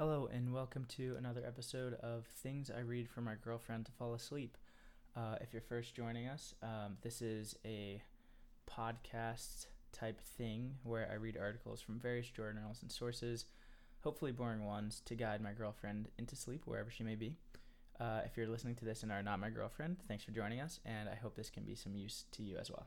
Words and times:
Hello, 0.00 0.30
and 0.32 0.50
welcome 0.50 0.86
to 0.96 1.14
another 1.18 1.42
episode 1.46 1.92
of 2.02 2.24
Things 2.24 2.70
I 2.74 2.80
Read 2.80 3.06
for 3.06 3.20
My 3.20 3.34
Girlfriend 3.34 3.84
to 3.84 3.92
Fall 3.92 4.14
Asleep. 4.14 4.56
Uh, 5.14 5.34
if 5.42 5.52
you're 5.52 5.60
first 5.60 5.94
joining 5.94 6.26
us, 6.26 6.54
um, 6.62 6.96
this 7.02 7.20
is 7.20 7.54
a 7.66 8.00
podcast 8.66 9.66
type 9.92 10.18
thing 10.22 10.76
where 10.84 11.06
I 11.12 11.16
read 11.16 11.36
articles 11.36 11.82
from 11.82 12.00
various 12.00 12.30
journals 12.30 12.78
and 12.80 12.90
sources, 12.90 13.44
hopefully 14.02 14.32
boring 14.32 14.64
ones, 14.64 15.02
to 15.04 15.14
guide 15.14 15.42
my 15.42 15.52
girlfriend 15.52 16.08
into 16.16 16.34
sleep 16.34 16.62
wherever 16.64 16.90
she 16.90 17.04
may 17.04 17.14
be. 17.14 17.36
Uh, 18.00 18.22
if 18.24 18.38
you're 18.38 18.48
listening 18.48 18.76
to 18.76 18.86
this 18.86 19.02
and 19.02 19.12
are 19.12 19.22
not 19.22 19.38
my 19.38 19.50
girlfriend, 19.50 19.98
thanks 20.08 20.24
for 20.24 20.30
joining 20.30 20.60
us, 20.60 20.80
and 20.86 21.10
I 21.10 21.14
hope 21.14 21.36
this 21.36 21.50
can 21.50 21.64
be 21.64 21.74
some 21.74 21.94
use 21.94 22.24
to 22.32 22.42
you 22.42 22.56
as 22.56 22.70
well. 22.70 22.86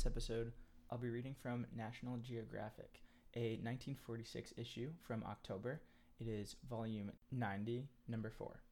This 0.00 0.06
episode, 0.06 0.50
I'll 0.90 0.96
be 0.96 1.10
reading 1.10 1.34
from 1.42 1.66
National 1.76 2.16
Geographic, 2.16 3.02
a 3.36 3.60
1946 3.62 4.54
issue 4.56 4.88
from 5.06 5.22
October. 5.28 5.82
It 6.18 6.26
is 6.26 6.56
volume 6.70 7.12
90, 7.30 7.86
number 8.08 8.30
4. 8.30 8.62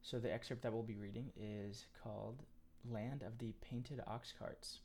So 0.00 0.20
the 0.20 0.32
excerpt 0.32 0.62
that 0.62 0.72
we'll 0.72 0.84
be 0.84 0.94
reading 0.94 1.32
is 1.36 1.86
called 2.04 2.44
Land 2.88 3.24
of 3.24 3.38
the 3.38 3.52
Painted 3.62 4.00
Ox 4.06 4.32
Carts. 4.38 4.78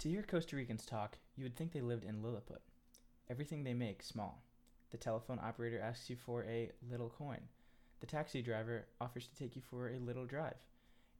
To 0.00 0.08
hear 0.08 0.24
Costa 0.24 0.56
Ricans 0.56 0.84
talk, 0.84 1.16
you 1.36 1.44
would 1.44 1.54
think 1.54 1.70
they 1.70 1.80
lived 1.80 2.04
in 2.04 2.24
Lilliput. 2.24 2.62
Everything 3.28 3.62
they 3.62 3.74
make 3.74 4.02
small. 4.02 4.42
The 4.90 4.96
telephone 4.96 5.38
operator 5.40 5.78
asks 5.78 6.10
you 6.10 6.16
for 6.16 6.42
a 6.42 6.72
little 6.90 7.10
coin. 7.16 7.42
The 8.00 8.06
taxi 8.06 8.42
driver 8.42 8.86
offers 9.00 9.28
to 9.28 9.36
take 9.36 9.54
you 9.54 9.62
for 9.62 9.90
a 9.90 10.00
little 10.00 10.26
drive 10.26 10.56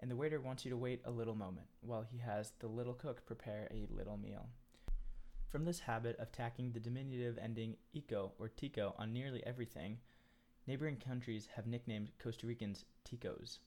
and 0.01 0.11
the 0.11 0.17
waiter 0.17 0.41
wants 0.41 0.65
you 0.65 0.71
to 0.71 0.77
wait 0.77 1.01
a 1.05 1.11
little 1.11 1.35
moment 1.35 1.67
while 1.83 2.03
he 2.03 2.19
has 2.19 2.53
the 2.59 2.67
little 2.67 2.95
cook 2.95 3.25
prepare 3.27 3.69
a 3.71 3.87
little 3.95 4.17
meal. 4.17 4.49
From 5.49 5.65
this 5.65 5.81
habit 5.81 6.19
of 6.19 6.33
tacking 6.33 6.73
the 6.73 6.81
diminutive 6.81 7.39
ending 7.39 7.77
eco 7.93 8.33
or 8.39 8.49
tico 8.49 8.95
on 8.99 9.13
nearly 9.13 9.45
everything, 9.45 9.99
neighboring 10.67 10.97
countries 10.97 11.49
have 11.55 11.67
nicknamed 11.67 12.11
Costa 12.19 12.47
Ricans 12.47 12.85
ticos. 13.05 13.59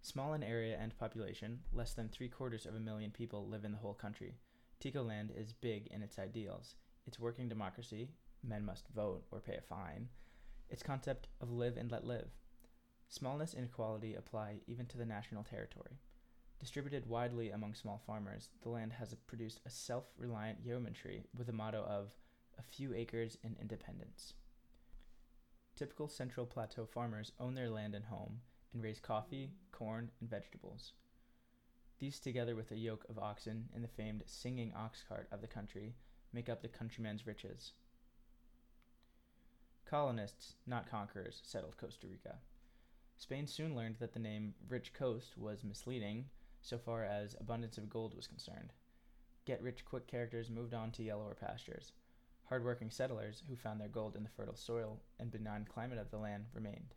Small 0.00 0.34
in 0.34 0.42
area 0.42 0.78
and 0.80 0.96
population, 0.96 1.58
less 1.72 1.92
than 1.92 2.08
three 2.08 2.28
quarters 2.28 2.64
of 2.64 2.76
a 2.76 2.80
million 2.80 3.10
people 3.10 3.48
live 3.48 3.64
in 3.64 3.72
the 3.72 3.78
whole 3.78 3.94
country. 3.94 4.34
Tico 4.78 5.02
land 5.02 5.32
is 5.36 5.52
big 5.52 5.88
in 5.88 6.02
its 6.02 6.18
ideals. 6.18 6.76
Its 7.06 7.18
working 7.18 7.48
democracy, 7.48 8.08
men 8.44 8.64
must 8.64 8.88
vote 8.94 9.24
or 9.32 9.40
pay 9.40 9.56
a 9.56 9.60
fine, 9.60 10.08
its 10.68 10.82
concept 10.82 11.28
of 11.40 11.50
live 11.50 11.76
and 11.76 11.90
let 11.90 12.04
live, 12.04 12.30
Smallness 13.08 13.54
and 13.54 13.64
equality 13.64 14.14
apply 14.14 14.56
even 14.66 14.86
to 14.86 14.98
the 14.98 15.06
national 15.06 15.44
territory. 15.44 15.98
Distributed 16.58 17.06
widely 17.06 17.50
among 17.50 17.74
small 17.74 18.02
farmers, 18.06 18.48
the 18.62 18.68
land 18.68 18.92
has 18.94 19.14
produced 19.26 19.60
a 19.64 19.70
self 19.70 20.04
reliant 20.16 20.58
yeomanry 20.64 21.24
with 21.36 21.46
the 21.46 21.52
motto 21.52 21.82
of 21.82 22.10
a 22.58 22.62
few 22.62 22.94
acres 22.94 23.36
and 23.44 23.56
independence. 23.60 24.34
Typical 25.76 26.08
Central 26.08 26.46
Plateau 26.46 26.86
farmers 26.86 27.32
own 27.38 27.54
their 27.54 27.68
land 27.68 27.94
and 27.94 28.06
home 28.06 28.40
and 28.72 28.82
raise 28.82 28.98
coffee, 28.98 29.50
corn, 29.72 30.10
and 30.20 30.30
vegetables. 30.30 30.92
These, 31.98 32.18
together 32.18 32.54
with 32.54 32.70
a 32.70 32.76
yoke 32.76 33.04
of 33.08 33.18
oxen 33.18 33.68
and 33.74 33.84
the 33.84 33.88
famed 33.88 34.22
singing 34.26 34.72
ox 34.74 35.04
cart 35.06 35.28
of 35.30 35.40
the 35.40 35.46
country, 35.46 35.94
make 36.32 36.48
up 36.48 36.62
the 36.62 36.68
countryman's 36.68 37.26
riches. 37.26 37.72
Colonists, 39.84 40.54
not 40.66 40.90
conquerors, 40.90 41.40
settled 41.44 41.76
Costa 41.76 42.06
Rica. 42.06 42.38
Spain 43.18 43.46
soon 43.46 43.74
learned 43.74 43.96
that 43.98 44.12
the 44.12 44.18
name 44.18 44.54
Rich 44.68 44.92
Coast 44.92 45.38
was 45.38 45.64
misleading 45.64 46.26
so 46.60 46.78
far 46.78 47.04
as 47.04 47.34
abundance 47.40 47.78
of 47.78 47.88
gold 47.88 48.14
was 48.14 48.26
concerned. 48.26 48.72
Get 49.46 49.62
rich 49.62 49.84
quick 49.84 50.06
characters 50.06 50.50
moved 50.50 50.74
on 50.74 50.90
to 50.92 51.02
yellower 51.02 51.34
pastures. 51.34 51.92
Hard-working 52.48 52.90
settlers 52.90 53.42
who 53.48 53.56
found 53.56 53.80
their 53.80 53.88
gold 53.88 54.16
in 54.16 54.22
the 54.22 54.28
fertile 54.28 54.56
soil 54.56 55.00
and 55.18 55.30
benign 55.30 55.64
climate 55.64 55.98
of 55.98 56.10
the 56.10 56.18
land 56.18 56.46
remained. 56.52 56.94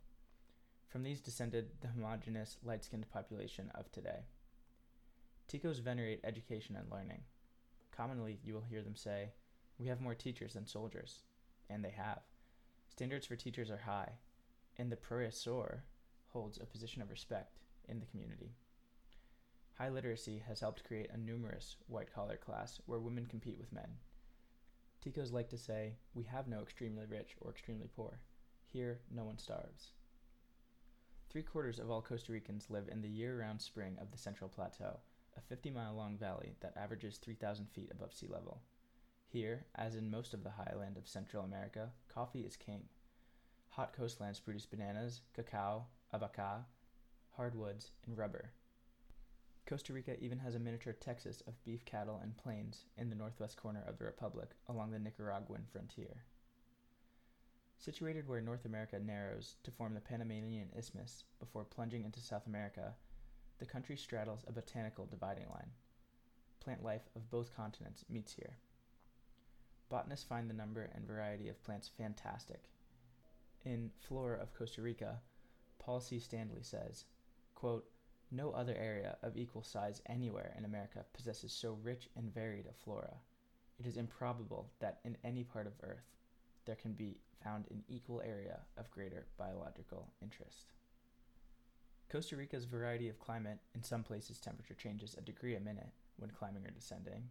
From 0.88 1.04
these 1.04 1.20
descended 1.20 1.70
the 1.80 1.88
homogeneous, 1.88 2.58
light 2.64 2.84
skinned 2.84 3.08
population 3.10 3.70
of 3.74 3.90
today. 3.90 4.24
Ticos 5.48 5.80
venerate 5.80 6.20
education 6.24 6.76
and 6.76 6.90
learning. 6.90 7.22
Commonly, 7.92 8.40
you 8.44 8.54
will 8.54 8.62
hear 8.62 8.82
them 8.82 8.96
say, 8.96 9.30
We 9.78 9.86
have 9.86 10.00
more 10.00 10.14
teachers 10.14 10.54
than 10.54 10.66
soldiers. 10.66 11.20
And 11.68 11.84
they 11.84 11.90
have. 11.90 12.20
Standards 12.88 13.26
for 13.26 13.36
teachers 13.36 13.70
are 13.70 13.78
high. 13.78 14.12
In 14.76 14.90
the 14.90 14.96
profesor, 14.96 15.84
holds 16.32 16.58
a 16.58 16.66
position 16.66 17.02
of 17.02 17.10
respect 17.10 17.58
in 17.88 18.00
the 18.00 18.06
community. 18.06 18.52
High 19.78 19.88
literacy 19.88 20.42
has 20.46 20.60
helped 20.60 20.84
create 20.84 21.10
a 21.10 21.16
numerous 21.16 21.76
white 21.86 22.12
collar 22.12 22.36
class 22.36 22.80
where 22.86 22.98
women 22.98 23.26
compete 23.26 23.58
with 23.58 23.72
men. 23.72 23.88
Ticos 25.02 25.32
like 25.32 25.48
to 25.48 25.58
say, 25.58 25.94
We 26.14 26.24
have 26.24 26.48
no 26.48 26.60
extremely 26.60 27.06
rich 27.06 27.34
or 27.40 27.50
extremely 27.50 27.88
poor. 27.96 28.20
Here, 28.66 29.00
no 29.10 29.24
one 29.24 29.38
starves. 29.38 29.92
Three 31.30 31.42
quarters 31.42 31.78
of 31.78 31.90
all 31.90 32.02
Costa 32.02 32.32
Ricans 32.32 32.68
live 32.68 32.88
in 32.88 33.00
the 33.00 33.08
year 33.08 33.40
round 33.40 33.62
spring 33.62 33.96
of 34.00 34.10
the 34.10 34.18
Central 34.18 34.50
Plateau, 34.50 34.98
a 35.36 35.40
50 35.40 35.70
mile 35.70 35.94
long 35.94 36.18
valley 36.18 36.56
that 36.60 36.76
averages 36.76 37.16
3,000 37.16 37.66
feet 37.70 37.90
above 37.90 38.12
sea 38.12 38.26
level. 38.28 38.60
Here, 39.28 39.64
as 39.76 39.94
in 39.94 40.10
most 40.10 40.34
of 40.34 40.42
the 40.42 40.50
highland 40.50 40.96
of 40.96 41.08
Central 41.08 41.44
America, 41.44 41.90
coffee 42.12 42.40
is 42.40 42.56
king. 42.56 42.82
Hot 43.70 43.92
coastlands 43.92 44.40
produce 44.40 44.66
bananas, 44.66 45.22
cacao, 45.32 45.86
abaca, 46.12 46.64
hardwoods, 47.36 47.92
and 48.06 48.16
rubber. 48.16 48.50
Costa 49.66 49.92
Rica 49.92 50.16
even 50.20 50.38
has 50.38 50.54
a 50.54 50.58
miniature 50.58 50.92
Texas 50.92 51.42
of 51.46 51.62
beef 51.64 51.84
cattle 51.84 52.18
and 52.22 52.36
plains 52.36 52.86
in 52.96 53.08
the 53.08 53.14
northwest 53.14 53.56
corner 53.56 53.84
of 53.86 53.98
the 53.98 54.04
republic 54.04 54.50
along 54.68 54.90
the 54.90 54.98
Nicaraguan 54.98 55.64
frontier. 55.70 56.24
Situated 57.78 58.26
where 58.26 58.40
North 58.40 58.64
America 58.64 58.98
narrows 58.98 59.54
to 59.62 59.70
form 59.70 59.94
the 59.94 60.00
Panamanian 60.00 60.68
Isthmus 60.76 61.24
before 61.38 61.64
plunging 61.64 62.04
into 62.04 62.20
South 62.20 62.46
America, 62.46 62.94
the 63.58 63.64
country 63.64 63.96
straddles 63.96 64.44
a 64.46 64.52
botanical 64.52 65.06
dividing 65.06 65.46
line. 65.50 65.70
Plant 66.58 66.84
life 66.84 67.08
of 67.14 67.30
both 67.30 67.54
continents 67.56 68.04
meets 68.10 68.34
here. 68.34 68.56
Botanists 69.88 70.26
find 70.26 70.50
the 70.50 70.54
number 70.54 70.90
and 70.94 71.06
variety 71.06 71.48
of 71.48 71.62
plants 71.62 71.88
fantastic. 71.96 72.64
In 73.64 73.90
Flora 74.00 74.40
of 74.40 74.52
Costa 74.54 74.82
Rica, 74.82 75.20
Paul 75.80 76.00
C. 76.00 76.18
Standley 76.18 76.64
says, 76.64 77.06
quote, 77.56 77.84
No 78.30 78.52
other 78.52 78.76
area 78.76 79.16
of 79.22 79.36
equal 79.36 79.64
size 79.64 80.00
anywhere 80.06 80.54
in 80.56 80.64
America 80.64 81.04
possesses 81.12 81.52
so 81.52 81.76
rich 81.82 82.08
and 82.14 82.32
varied 82.32 82.66
a 82.66 82.72
flora. 82.84 83.16
It 83.78 83.86
is 83.86 83.96
improbable 83.96 84.70
that 84.78 85.00
in 85.04 85.16
any 85.24 85.42
part 85.42 85.66
of 85.66 85.72
Earth 85.82 86.14
there 86.66 86.76
can 86.76 86.92
be 86.92 87.16
found 87.42 87.66
an 87.70 87.82
equal 87.88 88.20
area 88.24 88.60
of 88.76 88.90
greater 88.90 89.26
biological 89.38 90.12
interest. 90.22 90.72
Costa 92.10 92.36
Rica's 92.36 92.66
variety 92.66 93.08
of 93.08 93.18
climate, 93.18 93.58
in 93.74 93.82
some 93.82 94.02
places 94.02 94.38
temperature 94.38 94.74
changes 94.74 95.14
a 95.16 95.22
degree 95.22 95.56
a 95.56 95.60
minute 95.60 95.90
when 96.18 96.30
climbing 96.30 96.66
or 96.66 96.70
descending, 96.70 97.22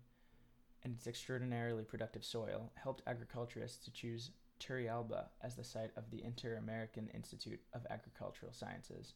and 0.84 0.96
its 0.96 1.06
extraordinarily 1.06 1.84
productive 1.84 2.24
soil 2.24 2.72
helped 2.76 3.04
agriculturists 3.06 3.84
to 3.86 3.92
choose 3.92 4.32
Turrialba 4.60 5.28
as 5.42 5.56
the 5.56 5.64
site 5.64 5.92
of 5.96 6.10
the 6.12 6.24
Inter 6.24 6.56
American 6.56 7.10
Institute 7.14 7.62
of 7.74 7.86
Agricultural 7.90 8.52
Sciences. 8.52 9.14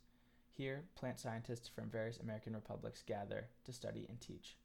Here, 0.51 0.83
plant 0.95 1.19
scientists 1.19 1.67
from 1.67 1.89
various 1.89 2.17
American 2.19 2.53
republics 2.53 3.03
gather 3.05 3.47
to 3.65 3.73
study 3.73 4.05
and 4.07 4.21
teach. 4.21 4.57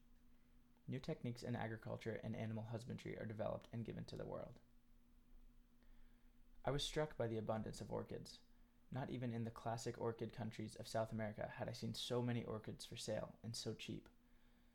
New 0.86 0.98
techniques 0.98 1.42
in 1.42 1.56
agriculture 1.56 2.20
and 2.22 2.36
animal 2.36 2.66
husbandry 2.70 3.16
are 3.18 3.26
developed 3.26 3.68
and 3.72 3.84
given 3.84 4.04
to 4.04 4.16
the 4.16 4.26
world. 4.26 4.58
I 6.64 6.70
was 6.70 6.82
struck 6.82 7.16
by 7.16 7.26
the 7.26 7.38
abundance 7.38 7.80
of 7.80 7.90
orchids. 7.90 8.38
Not 8.92 9.10
even 9.10 9.34
in 9.34 9.44
the 9.44 9.50
classic 9.50 9.96
orchid 9.98 10.36
countries 10.36 10.76
of 10.80 10.88
South 10.88 11.12
America 11.12 11.50
had 11.58 11.68
I 11.68 11.72
seen 11.72 11.94
so 11.94 12.22
many 12.22 12.44
orchids 12.44 12.84
for 12.84 12.96
sale 12.96 13.34
and 13.42 13.54
so 13.54 13.74
cheap. 13.74 14.08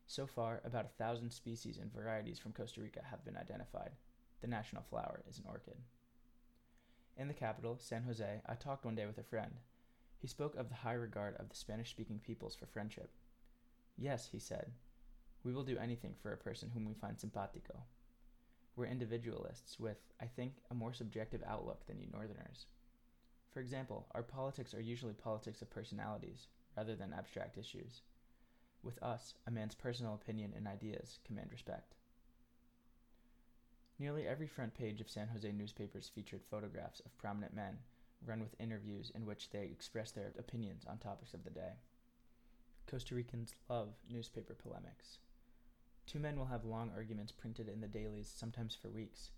So 0.06 0.26
far, 0.26 0.60
about 0.64 0.84
a 0.84 1.02
thousand 1.02 1.32
species 1.32 1.78
and 1.78 1.92
varieties 1.92 2.38
from 2.38 2.52
Costa 2.52 2.80
Rica 2.80 3.00
have 3.10 3.24
been 3.24 3.36
identified. 3.36 3.92
The 4.44 4.50
national 4.50 4.82
flower 4.82 5.22
is 5.26 5.38
an 5.38 5.46
orchid. 5.48 5.78
In 7.16 7.28
the 7.28 7.32
capital, 7.32 7.78
San 7.80 8.02
Jose, 8.02 8.42
I 8.44 8.54
talked 8.54 8.84
one 8.84 8.94
day 8.94 9.06
with 9.06 9.16
a 9.16 9.22
friend. 9.22 9.52
He 10.18 10.26
spoke 10.26 10.54
of 10.54 10.68
the 10.68 10.74
high 10.74 10.92
regard 10.92 11.34
of 11.36 11.48
the 11.48 11.56
Spanish 11.56 11.88
speaking 11.88 12.18
peoples 12.18 12.54
for 12.54 12.66
friendship. 12.66 13.08
Yes, 13.96 14.28
he 14.30 14.38
said, 14.38 14.72
we 15.44 15.54
will 15.54 15.62
do 15.62 15.78
anything 15.78 16.14
for 16.20 16.30
a 16.30 16.36
person 16.36 16.72
whom 16.74 16.84
we 16.84 16.92
find 16.92 17.18
simpatico. 17.18 17.84
We're 18.76 18.84
individualists 18.84 19.80
with, 19.80 19.96
I 20.20 20.26
think, 20.26 20.56
a 20.70 20.74
more 20.74 20.92
subjective 20.92 21.42
outlook 21.46 21.86
than 21.86 21.98
you 21.98 22.08
northerners. 22.12 22.66
For 23.50 23.60
example, 23.60 24.08
our 24.10 24.22
politics 24.22 24.74
are 24.74 24.80
usually 24.82 25.14
politics 25.14 25.62
of 25.62 25.70
personalities, 25.70 26.48
rather 26.76 26.94
than 26.94 27.14
abstract 27.14 27.56
issues. 27.56 28.02
With 28.82 29.02
us, 29.02 29.32
a 29.46 29.50
man's 29.50 29.74
personal 29.74 30.12
opinion 30.12 30.52
and 30.54 30.68
ideas 30.68 31.18
command 31.26 31.48
respect. 31.50 31.94
Nearly 33.98 34.26
every 34.26 34.48
front 34.48 34.74
page 34.74 35.00
of 35.00 35.08
San 35.08 35.28
Jose 35.28 35.50
newspapers 35.52 36.10
featured 36.12 36.42
photographs 36.42 37.00
of 37.00 37.16
prominent 37.16 37.54
men, 37.54 37.78
run 38.26 38.40
with 38.40 38.58
interviews 38.58 39.12
in 39.14 39.24
which 39.24 39.50
they 39.50 39.64
express 39.64 40.10
their 40.10 40.32
opinions 40.38 40.84
on 40.84 40.98
topics 40.98 41.32
of 41.32 41.44
the 41.44 41.50
day. 41.50 41.74
Costa 42.86 43.14
Ricans 43.14 43.54
love 43.68 43.94
newspaper 44.10 44.54
polemics. 44.54 45.18
Two 46.06 46.18
men 46.18 46.36
will 46.36 46.46
have 46.46 46.64
long 46.64 46.90
arguments 46.94 47.32
printed 47.32 47.68
in 47.68 47.80
the 47.80 47.88
dailies, 47.88 48.32
sometimes 48.34 48.74
for 48.74 48.90
weeks. 48.90 49.30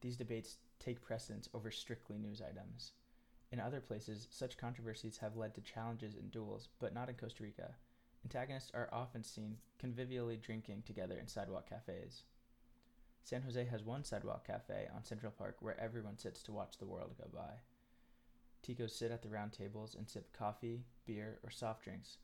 These 0.00 0.16
debates 0.16 0.58
take 0.78 1.02
precedence 1.02 1.48
over 1.54 1.70
strictly 1.70 2.18
news 2.18 2.42
items. 2.42 2.92
In 3.50 3.58
other 3.58 3.80
places, 3.80 4.28
such 4.30 4.58
controversies 4.58 5.18
have 5.18 5.36
led 5.36 5.54
to 5.54 5.60
challenges 5.60 6.14
and 6.14 6.30
duels, 6.30 6.68
but 6.78 6.92
not 6.92 7.08
in 7.08 7.14
Costa 7.14 7.42
Rica. 7.42 7.74
Antagonists 8.24 8.70
are 8.74 8.88
often 8.92 9.24
seen 9.24 9.56
convivially 9.78 10.40
drinking 10.40 10.82
together 10.82 11.18
in 11.18 11.26
sidewalk 11.26 11.68
cafes. 11.70 12.24
San 13.24 13.40
Jose 13.40 13.64
has 13.64 13.82
one 13.82 14.04
sidewalk 14.04 14.46
cafe 14.46 14.86
on 14.94 15.02
Central 15.02 15.32
Park 15.32 15.56
where 15.60 15.80
everyone 15.80 16.18
sits 16.18 16.42
to 16.42 16.52
watch 16.52 16.76
the 16.76 16.84
world 16.84 17.14
go 17.16 17.26
by. 17.32 17.54
Ticos 18.62 18.90
sit 18.90 19.10
at 19.10 19.22
the 19.22 19.30
round 19.30 19.50
tables 19.50 19.94
and 19.94 20.06
sip 20.06 20.30
coffee, 20.36 20.84
beer, 21.06 21.38
or 21.42 21.48
soft 21.48 21.84
drinks, 21.84 22.18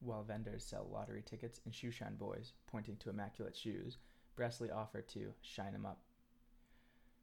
while 0.00 0.22
vendors 0.22 0.64
sell 0.64 0.88
lottery 0.90 1.22
tickets 1.22 1.60
and 1.66 1.74
shoeshine 1.74 2.16
boys, 2.16 2.54
pointing 2.66 2.96
to 2.96 3.10
immaculate 3.10 3.54
shoes, 3.54 3.98
brassily 4.34 4.74
offer 4.74 5.02
to 5.02 5.34
shine 5.42 5.74
'em 5.74 5.84
up. 5.84 6.00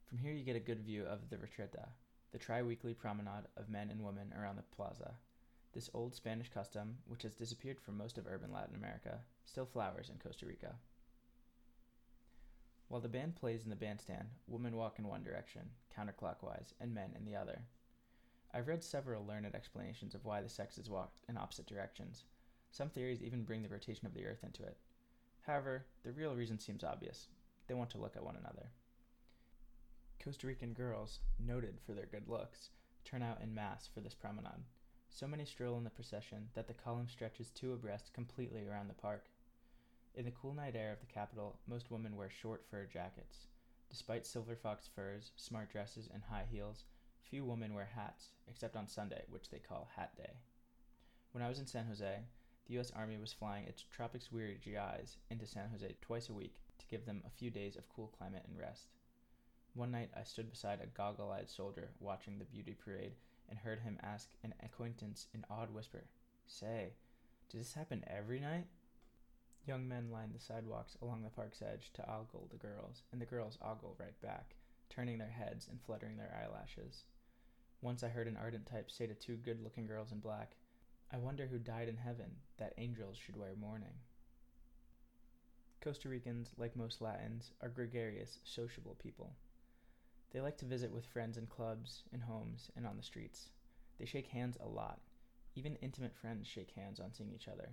From 0.04 0.18
here 0.18 0.32
you 0.32 0.44
get 0.44 0.54
a 0.54 0.60
good 0.60 0.84
view 0.84 1.04
of 1.04 1.28
the 1.28 1.38
Retreta, 1.38 1.88
the 2.30 2.38
tri-weekly 2.38 2.94
promenade 2.94 3.48
of 3.56 3.68
men 3.68 3.90
and 3.90 4.04
women 4.04 4.32
around 4.32 4.56
the 4.56 4.62
plaza. 4.62 5.16
This 5.72 5.90
old 5.92 6.14
Spanish 6.14 6.50
custom, 6.50 6.98
which 7.08 7.24
has 7.24 7.34
disappeared 7.34 7.80
from 7.80 7.96
most 7.96 8.16
of 8.16 8.28
urban 8.28 8.52
Latin 8.52 8.76
America, 8.76 9.24
still 9.44 9.66
flowers 9.66 10.08
in 10.08 10.18
Costa 10.18 10.46
Rica. 10.46 10.78
While 12.88 13.00
the 13.02 13.08
band 13.08 13.36
plays 13.36 13.64
in 13.64 13.70
the 13.70 13.76
bandstand, 13.76 14.28
women 14.46 14.74
walk 14.74 14.98
in 14.98 15.06
one 15.06 15.22
direction, 15.22 15.62
counterclockwise, 15.96 16.72
and 16.80 16.94
men 16.94 17.10
in 17.16 17.24
the 17.24 17.36
other. 17.36 17.60
I've 18.54 18.66
read 18.66 18.82
several 18.82 19.26
learned 19.26 19.54
explanations 19.54 20.14
of 20.14 20.24
why 20.24 20.40
the 20.40 20.48
sexes 20.48 20.88
walk 20.88 21.12
in 21.28 21.36
opposite 21.36 21.66
directions. 21.66 22.24
Some 22.70 22.88
theories 22.88 23.22
even 23.22 23.44
bring 23.44 23.62
the 23.62 23.68
rotation 23.68 24.06
of 24.06 24.14
the 24.14 24.24
earth 24.24 24.42
into 24.42 24.62
it. 24.62 24.78
However, 25.42 25.84
the 26.02 26.12
real 26.12 26.34
reason 26.34 26.58
seems 26.58 26.82
obvious. 26.82 27.28
They 27.66 27.74
want 27.74 27.90
to 27.90 27.98
look 27.98 28.16
at 28.16 28.24
one 28.24 28.36
another. 28.36 28.70
Costa 30.22 30.46
Rican 30.46 30.72
girls, 30.72 31.20
noted 31.38 31.78
for 31.84 31.92
their 31.92 32.06
good 32.06 32.26
looks, 32.26 32.70
turn 33.04 33.22
out 33.22 33.40
in 33.42 33.54
mass 33.54 33.86
for 33.86 34.00
this 34.00 34.14
promenade. 34.14 34.64
So 35.10 35.26
many 35.26 35.44
stroll 35.44 35.76
in 35.76 35.84
the 35.84 35.90
procession 35.90 36.48
that 36.54 36.66
the 36.66 36.74
column 36.74 37.08
stretches 37.08 37.50
two 37.50 37.72
abreast 37.72 38.12
completely 38.12 38.64
around 38.66 38.88
the 38.88 38.94
park. 38.94 39.26
In 40.14 40.24
the 40.24 40.30
cool 40.32 40.54
night 40.54 40.74
air 40.74 40.92
of 40.92 41.00
the 41.00 41.06
capital, 41.06 41.58
most 41.66 41.90
women 41.90 42.16
wear 42.16 42.30
short 42.30 42.64
fur 42.70 42.86
jackets. 42.86 43.46
Despite 43.90 44.26
silver 44.26 44.56
fox 44.56 44.88
furs, 44.94 45.32
smart 45.36 45.70
dresses, 45.70 46.08
and 46.12 46.22
high 46.22 46.46
heels, 46.50 46.84
few 47.22 47.44
women 47.44 47.74
wear 47.74 47.88
hats, 47.94 48.30
except 48.48 48.76
on 48.76 48.88
Sunday, 48.88 49.24
which 49.28 49.50
they 49.50 49.58
call 49.58 49.88
Hat 49.96 50.16
Day. 50.16 50.32
When 51.32 51.42
I 51.42 51.48
was 51.48 51.58
in 51.58 51.66
San 51.66 51.86
Jose, 51.86 52.20
the 52.66 52.74
U.S. 52.74 52.92
Army 52.94 53.16
was 53.16 53.32
flying 53.32 53.64
its 53.64 53.82
tropics 53.82 54.32
weary 54.32 54.60
GIs 54.62 55.16
into 55.30 55.46
San 55.46 55.70
Jose 55.70 55.96
twice 56.00 56.28
a 56.28 56.34
week 56.34 56.56
to 56.78 56.86
give 56.86 57.06
them 57.06 57.22
a 57.26 57.30
few 57.30 57.50
days 57.50 57.76
of 57.76 57.88
cool 57.88 58.12
climate 58.18 58.44
and 58.48 58.58
rest. 58.58 58.88
One 59.74 59.90
night 59.90 60.10
I 60.16 60.24
stood 60.24 60.50
beside 60.50 60.80
a 60.80 60.86
goggle 60.86 61.30
eyed 61.30 61.48
soldier 61.48 61.90
watching 62.00 62.38
the 62.38 62.44
beauty 62.44 62.74
parade 62.74 63.12
and 63.48 63.58
heard 63.58 63.80
him 63.80 63.98
ask 64.02 64.30
an 64.42 64.54
acquaintance 64.62 65.28
in 65.32 65.44
awed 65.50 65.72
whisper, 65.72 66.04
Say, 66.46 66.92
does 67.50 67.60
this 67.60 67.74
happen 67.74 68.04
every 68.06 68.40
night? 68.40 68.66
Young 69.66 69.86
men 69.86 70.10
lined 70.10 70.34
the 70.34 70.40
sidewalks 70.40 70.96
along 71.02 71.22
the 71.22 71.30
park's 71.30 71.62
edge 71.62 71.90
to 71.94 72.10
ogle 72.10 72.48
the 72.50 72.56
girls, 72.56 73.02
and 73.12 73.20
the 73.20 73.26
girls 73.26 73.58
ogle 73.60 73.96
right 73.98 74.20
back, 74.22 74.54
turning 74.88 75.18
their 75.18 75.28
heads 75.28 75.68
and 75.70 75.80
fluttering 75.80 76.16
their 76.16 76.34
eyelashes. 76.42 77.04
Once 77.80 78.02
I 78.02 78.08
heard 78.08 78.26
an 78.26 78.36
ardent 78.36 78.66
type 78.66 78.90
say 78.90 79.06
to 79.06 79.14
two 79.14 79.36
good 79.36 79.62
looking 79.62 79.86
girls 79.86 80.10
in 80.10 80.20
black, 80.20 80.56
I 81.12 81.18
wonder 81.18 81.46
who 81.46 81.58
died 81.58 81.88
in 81.88 81.96
heaven 81.96 82.30
that 82.58 82.74
angels 82.76 83.16
should 83.16 83.36
wear 83.36 83.54
mourning. 83.54 83.94
Costa 85.80 86.08
Ricans, 86.08 86.50
like 86.56 86.74
most 86.74 87.00
Latins, 87.00 87.52
are 87.62 87.68
gregarious, 87.68 88.40
sociable 88.44 88.96
people. 89.02 89.32
They 90.32 90.40
like 90.40 90.58
to 90.58 90.66
visit 90.66 90.92
with 90.92 91.06
friends 91.06 91.38
in 91.38 91.46
clubs, 91.46 92.02
in 92.12 92.20
homes, 92.20 92.70
and 92.76 92.86
on 92.86 92.96
the 92.96 93.02
streets. 93.02 93.50
They 93.98 94.04
shake 94.04 94.26
hands 94.26 94.56
a 94.60 94.68
lot. 94.68 95.00
Even 95.54 95.76
intimate 95.76 96.14
friends 96.14 96.46
shake 96.46 96.72
hands 96.72 97.00
on 97.00 97.14
seeing 97.14 97.32
each 97.32 97.48
other, 97.48 97.70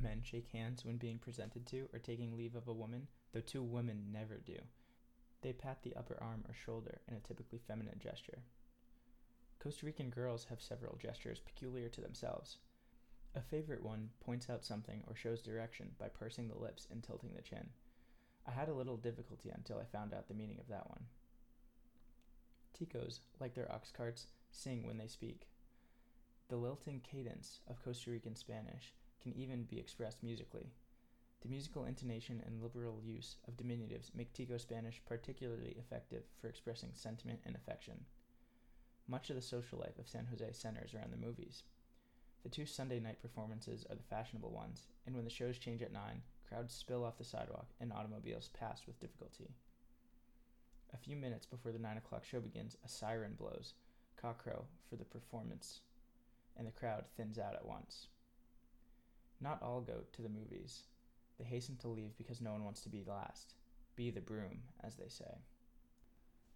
Men 0.00 0.22
shake 0.22 0.48
hands 0.48 0.84
when 0.84 0.96
being 0.98 1.18
presented 1.18 1.66
to 1.66 1.88
or 1.92 1.98
taking 1.98 2.36
leave 2.36 2.54
of 2.54 2.68
a 2.68 2.72
woman, 2.72 3.08
though 3.32 3.40
two 3.40 3.62
women 3.62 4.12
never 4.12 4.36
do. 4.44 4.58
They 5.42 5.52
pat 5.52 5.82
the 5.82 5.96
upper 5.96 6.18
arm 6.20 6.44
or 6.48 6.54
shoulder 6.54 7.00
in 7.08 7.16
a 7.16 7.20
typically 7.20 7.60
feminine 7.66 7.98
gesture. 7.98 8.40
Costa 9.58 9.86
Rican 9.86 10.10
girls 10.10 10.44
have 10.44 10.60
several 10.60 10.96
gestures 10.96 11.40
peculiar 11.40 11.88
to 11.88 12.00
themselves. 12.00 12.58
A 13.34 13.40
favorite 13.40 13.82
one 13.82 14.10
points 14.20 14.48
out 14.48 14.64
something 14.64 15.02
or 15.06 15.14
shows 15.14 15.42
direction 15.42 15.90
by 15.98 16.08
pursing 16.08 16.48
the 16.48 16.58
lips 16.58 16.86
and 16.90 17.02
tilting 17.02 17.34
the 17.34 17.42
chin. 17.42 17.68
I 18.46 18.52
had 18.52 18.68
a 18.68 18.74
little 18.74 18.96
difficulty 18.96 19.50
until 19.50 19.78
I 19.78 19.84
found 19.84 20.14
out 20.14 20.28
the 20.28 20.34
meaning 20.34 20.58
of 20.60 20.68
that 20.68 20.88
one. 20.88 21.04
Ticos, 22.78 23.20
like 23.40 23.54
their 23.54 23.70
ox 23.72 23.90
carts, 23.90 24.26
sing 24.50 24.86
when 24.86 24.98
they 24.98 25.06
speak. 25.06 25.48
The 26.48 26.56
lilting 26.56 27.00
cadence 27.00 27.60
of 27.68 27.82
Costa 27.82 28.10
Rican 28.10 28.36
Spanish 28.36 28.94
can 29.26 29.40
even 29.40 29.64
be 29.64 29.80
expressed 29.80 30.22
musically. 30.22 30.70
The 31.42 31.48
musical 31.48 31.84
intonation 31.84 32.42
and 32.46 32.62
liberal 32.62 33.00
use 33.04 33.38
of 33.48 33.56
diminutives 33.56 34.14
make 34.14 34.32
Tico 34.32 34.56
Spanish 34.56 35.02
particularly 35.04 35.74
effective 35.78 36.22
for 36.40 36.48
expressing 36.48 36.90
sentiment 36.94 37.40
and 37.44 37.56
affection. 37.56 38.04
Much 39.08 39.28
of 39.28 39.34
the 39.34 39.42
social 39.42 39.80
life 39.80 39.98
of 39.98 40.08
San 40.08 40.26
Jose 40.26 40.52
centers 40.52 40.94
around 40.94 41.12
the 41.12 41.26
movies. 41.26 41.64
The 42.44 42.48
two 42.48 42.66
Sunday 42.66 43.00
night 43.00 43.20
performances 43.20 43.84
are 43.90 43.96
the 43.96 44.02
fashionable 44.04 44.52
ones, 44.52 44.86
and 45.06 45.16
when 45.16 45.24
the 45.24 45.30
shows 45.30 45.58
change 45.58 45.82
at 45.82 45.92
9, 45.92 46.22
crowds 46.48 46.72
spill 46.72 47.04
off 47.04 47.18
the 47.18 47.24
sidewalk 47.24 47.66
and 47.80 47.92
automobiles 47.92 48.50
pass 48.56 48.86
with 48.86 49.00
difficulty. 49.00 49.50
A 50.94 50.98
few 50.98 51.16
minutes 51.16 51.46
before 51.46 51.72
the 51.72 51.80
9 51.80 51.96
o'clock 51.96 52.24
show 52.24 52.38
begins, 52.38 52.76
a 52.84 52.88
siren 52.88 53.34
blows, 53.36 53.74
cockcrow 54.22 54.62
for 54.88 54.94
the 54.94 55.04
performance, 55.04 55.80
and 56.56 56.64
the 56.64 56.70
crowd 56.70 57.06
thins 57.16 57.40
out 57.40 57.54
at 57.54 57.66
once. 57.66 58.06
Not 59.40 59.62
all 59.62 59.80
go 59.80 60.04
to 60.12 60.22
the 60.22 60.28
movies. 60.28 60.82
They 61.38 61.44
hasten 61.44 61.76
to 61.76 61.88
leave 61.88 62.16
because 62.16 62.40
no 62.40 62.52
one 62.52 62.64
wants 62.64 62.80
to 62.82 62.88
be 62.88 63.02
last. 63.06 63.54
Be 63.94 64.10
the 64.10 64.20
broom, 64.20 64.62
as 64.82 64.96
they 64.96 65.08
say. 65.08 65.38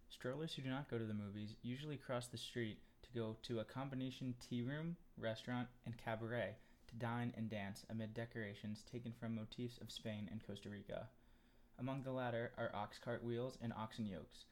Strollers 0.09 0.53
who 0.53 0.61
do 0.61 0.69
not 0.69 0.89
go 0.89 0.97
to 0.97 1.05
the 1.05 1.13
movies 1.13 1.55
usually 1.61 1.97
cross 1.97 2.27
the 2.27 2.37
street 2.37 2.79
to 3.03 3.09
go 3.19 3.37
to 3.43 3.59
a 3.59 3.63
combination 3.63 4.35
tea 4.39 4.61
room, 4.61 4.97
restaurant, 5.17 5.67
and 5.85 5.97
cabaret 5.97 6.55
to 6.87 6.95
dine 6.95 7.33
and 7.37 7.49
dance 7.49 7.85
amid 7.89 8.13
decorations 8.13 8.83
taken 8.91 9.13
from 9.13 9.35
motifs 9.35 9.77
of 9.77 9.91
Spain 9.91 10.27
and 10.31 10.45
Costa 10.45 10.69
Rica. 10.69 11.07
Among 11.79 12.03
the 12.03 12.11
latter 12.11 12.51
are 12.57 12.75
ox 12.75 12.99
cart 12.99 13.23
wheels 13.23 13.57
and 13.61 13.73
oxen 13.73 14.05
yokes, 14.05 14.45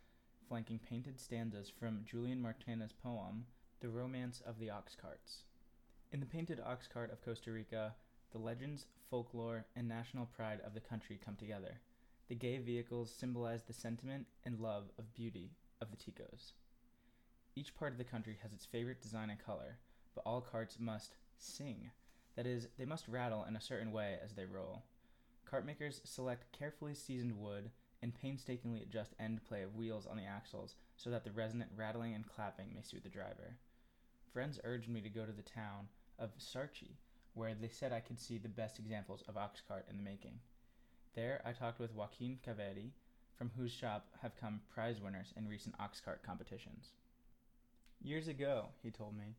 flanking 0.48 0.80
painted 0.80 1.20
stanzas 1.20 1.70
from 1.70 2.06
Julian 2.10 2.42
Martinez's 2.42 2.94
poem, 3.04 3.46
The 3.82 3.90
Romance 3.90 4.42
of 4.46 4.60
the 4.60 4.70
Ox 4.70 4.96
Carts. 4.96 5.44
In 6.12 6.20
the 6.20 6.26
painted 6.26 6.60
ox 6.60 6.88
cart 6.88 7.12
of 7.12 7.24
Costa 7.24 7.52
Rica, 7.52 7.94
the 8.32 8.38
legends, 8.38 8.86
folklore, 9.10 9.66
and 9.76 9.88
national 9.88 10.26
pride 10.26 10.60
of 10.66 10.74
the 10.74 10.80
country 10.80 11.20
come 11.24 11.36
together. 11.36 11.80
The 12.28 12.36
gay 12.36 12.58
vehicles 12.60 13.12
symbolize 13.12 13.64
the 13.64 13.74
sentiment 13.74 14.28
and 14.46 14.60
love 14.60 14.92
of 15.00 15.14
beauty 15.16 15.52
of 15.82 15.90
the 15.90 15.98
Ticos. 15.98 16.54
Each 17.56 17.76
part 17.76 17.92
of 17.92 17.98
the 17.98 18.04
country 18.04 18.38
has 18.44 18.54
its 18.54 18.66
favorite 18.66 19.02
design 19.02 19.30
and 19.30 19.44
color, 19.44 19.80
but 20.14 20.24
all 20.26 20.42
carts 20.42 20.78
must 20.80 21.16
sing. 21.38 21.90
That 22.36 22.46
is, 22.46 22.68
they 22.78 22.86
must 22.86 23.08
rattle 23.08 23.46
in 23.46 23.56
a 23.56 23.62
certain 23.62 23.92
way 23.92 24.18
as 24.24 24.34
they 24.34 24.46
roll. 24.46 24.84
Cart 25.46 25.66
makers 25.66 26.02
select 26.04 26.52
carefully 26.52 26.94
seasoned 26.94 27.36
wood 27.36 27.72
and 28.02 28.14
painstakingly 28.14 28.82
adjust 28.82 29.16
end 29.20 29.44
play 29.44 29.64
of 29.64 29.76
wheels 29.76 30.06
on 30.06 30.18
the 30.18 30.24
axles 30.24 30.76
so 30.96 31.10
that 31.10 31.24
the 31.24 31.32
resonant 31.32 31.72
rattling 31.76 32.14
and 32.14 32.28
clapping 32.28 32.74
may 32.76 32.82
suit 32.82 33.04
the 33.04 33.10
driver. 33.10 33.58
Friends 34.32 34.60
urged 34.64 34.88
me 34.88 35.02
to 35.02 35.10
go 35.10 35.26
to 35.26 35.32
the 35.32 35.42
town 35.42 35.88
of 36.20 36.38
Sarchi 36.38 36.98
where 37.40 37.56
they 37.56 37.70
said 37.70 37.94
I 37.94 38.02
could 38.02 38.20
see 38.20 38.38
the 38.38 38.50
best 38.50 38.80
examples 38.80 39.24
of 39.30 39.36
oxcart 39.36 39.90
in 39.90 39.96
the 39.96 40.04
making. 40.04 40.40
There 41.16 41.42
I 41.46 41.54
talked 41.54 41.80
with 41.80 41.96
Joaquin 41.96 42.38
Caveri, 42.46 42.92
from 43.38 43.50
whose 43.58 43.72
shop 43.72 44.08
have 44.22 44.36
come 44.36 44.60
prize 44.76 45.00
winners 45.00 45.34
in 45.38 45.48
recent 45.48 45.78
oxcart 45.78 46.22
competitions. 46.22 46.90
Years 48.02 48.28
ago, 48.28 48.66
he 48.84 48.92
told 48.92 49.18
me, 49.18 49.36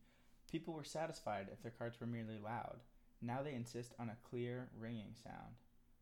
people 0.51 0.73
were 0.73 0.83
satisfied 0.83 1.49
if 1.53 1.61
their 1.61 1.71
carts 1.77 1.99
were 1.99 2.07
merely 2.07 2.39
loud. 2.39 2.79
Now 3.21 3.43
they 3.43 3.53
insist 3.53 3.93
on 3.99 4.09
a 4.09 4.17
clear, 4.27 4.69
ringing 4.79 5.13
sound. 5.23 5.53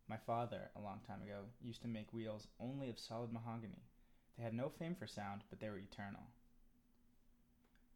My 0.08 0.18
father, 0.18 0.72
a 0.78 0.82
long 0.82 1.02
time 1.06 1.22
ago, 1.22 1.42
used 1.62 1.82
to 1.82 1.90
make 1.90 2.14
wheels 2.14 2.48
only 2.62 2.90
of 2.90 2.98
solid 2.98 3.34
mahogany. 3.34 3.84
They 4.38 4.44
had 4.46 4.54
no 4.54 4.70
fame 4.70 4.96
for 4.96 5.06
sound, 5.06 5.42
but 5.50 5.60
they 5.60 5.68
were 5.68 5.78
eternal. 5.78 6.24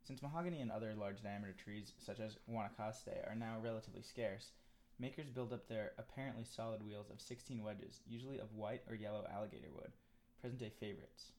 Since 0.03 0.21
mahogany 0.21 0.59
and 0.59 0.69
other 0.69 0.93
large 0.93 1.23
diameter 1.23 1.53
trees, 1.53 1.93
such 1.97 2.19
as 2.19 2.37
Guanacaste, 2.49 3.25
are 3.25 3.35
now 3.35 3.57
relatively 3.61 4.01
scarce, 4.01 4.51
makers 4.99 5.29
build 5.29 5.53
up 5.53 5.67
their 5.67 5.93
apparently 5.97 6.43
solid 6.43 6.85
wheels 6.85 7.09
of 7.09 7.21
16 7.21 7.63
wedges, 7.63 8.01
usually 8.05 8.37
of 8.39 8.53
white 8.53 8.83
or 8.89 8.95
yellow 8.95 9.25
alligator 9.33 9.69
wood, 9.73 9.93
present 10.41 10.59
day 10.59 10.71
favorites. 10.77 11.31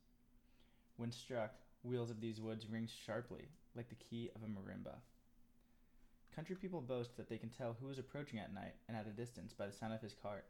When 0.97 1.13
struck, 1.13 1.53
wheels 1.83 2.11
of 2.11 2.23
these 2.23 2.41
woods 2.41 2.67
ring 2.67 2.89
sharply, 3.05 3.49
like 3.75 3.91
the 3.91 3.97
key 3.97 4.31
of 4.35 4.43
a 4.43 4.47
marimba. 4.47 4.97
Country 6.35 6.57
people 6.57 6.81
boast 6.81 7.17
that 7.19 7.29
they 7.29 7.39
can 7.39 7.51
tell 7.51 7.77
who 7.79 7.91
is 7.91 7.99
approaching 7.99 8.39
at 8.39 8.55
night 8.55 8.77
and 8.89 8.97
at 8.97 9.07
a 9.07 9.11
distance 9.11 9.53
by 9.53 9.67
the 9.67 9.73
sound 9.73 9.93
of 9.93 10.01
his 10.01 10.15
cart. 10.15 10.47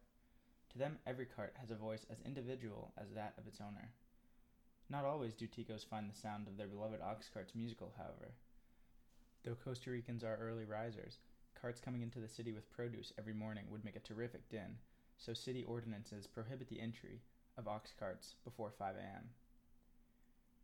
To 0.70 0.78
them, 0.78 0.98
every 1.04 1.26
cart 1.26 1.54
has 1.60 1.72
a 1.72 1.76
voice 1.76 2.06
as 2.08 2.20
individual 2.24 2.92
as 2.96 3.10
that 3.14 3.34
of 3.38 3.48
its 3.48 3.60
owner. 3.60 3.90
Not 4.90 5.04
always 5.04 5.34
do 5.34 5.46
Ticos 5.46 5.84
find 5.84 6.10
the 6.10 6.16
sound 6.16 6.46
of 6.46 6.56
their 6.56 6.66
beloved 6.66 7.00
ox 7.00 7.28
carts 7.32 7.54
musical, 7.54 7.92
however. 7.96 8.32
Though 9.42 9.54
Costa 9.54 9.90
Ricans 9.90 10.22
are 10.22 10.36
early 10.36 10.64
risers, 10.64 11.18
carts 11.54 11.80
coming 11.80 12.02
into 12.02 12.20
the 12.20 12.28
city 12.28 12.52
with 12.52 12.70
produce 12.70 13.12
every 13.18 13.32
morning 13.32 13.64
would 13.70 13.84
make 13.84 13.96
a 13.96 14.00
terrific 14.00 14.48
din, 14.48 14.76
so 15.16 15.32
city 15.32 15.64
ordinances 15.64 16.26
prohibit 16.26 16.68
the 16.68 16.80
entry 16.80 17.22
of 17.56 17.68
ox 17.68 17.92
carts 17.98 18.34
before 18.44 18.70
5 18.70 18.96
a.m. 18.96 19.30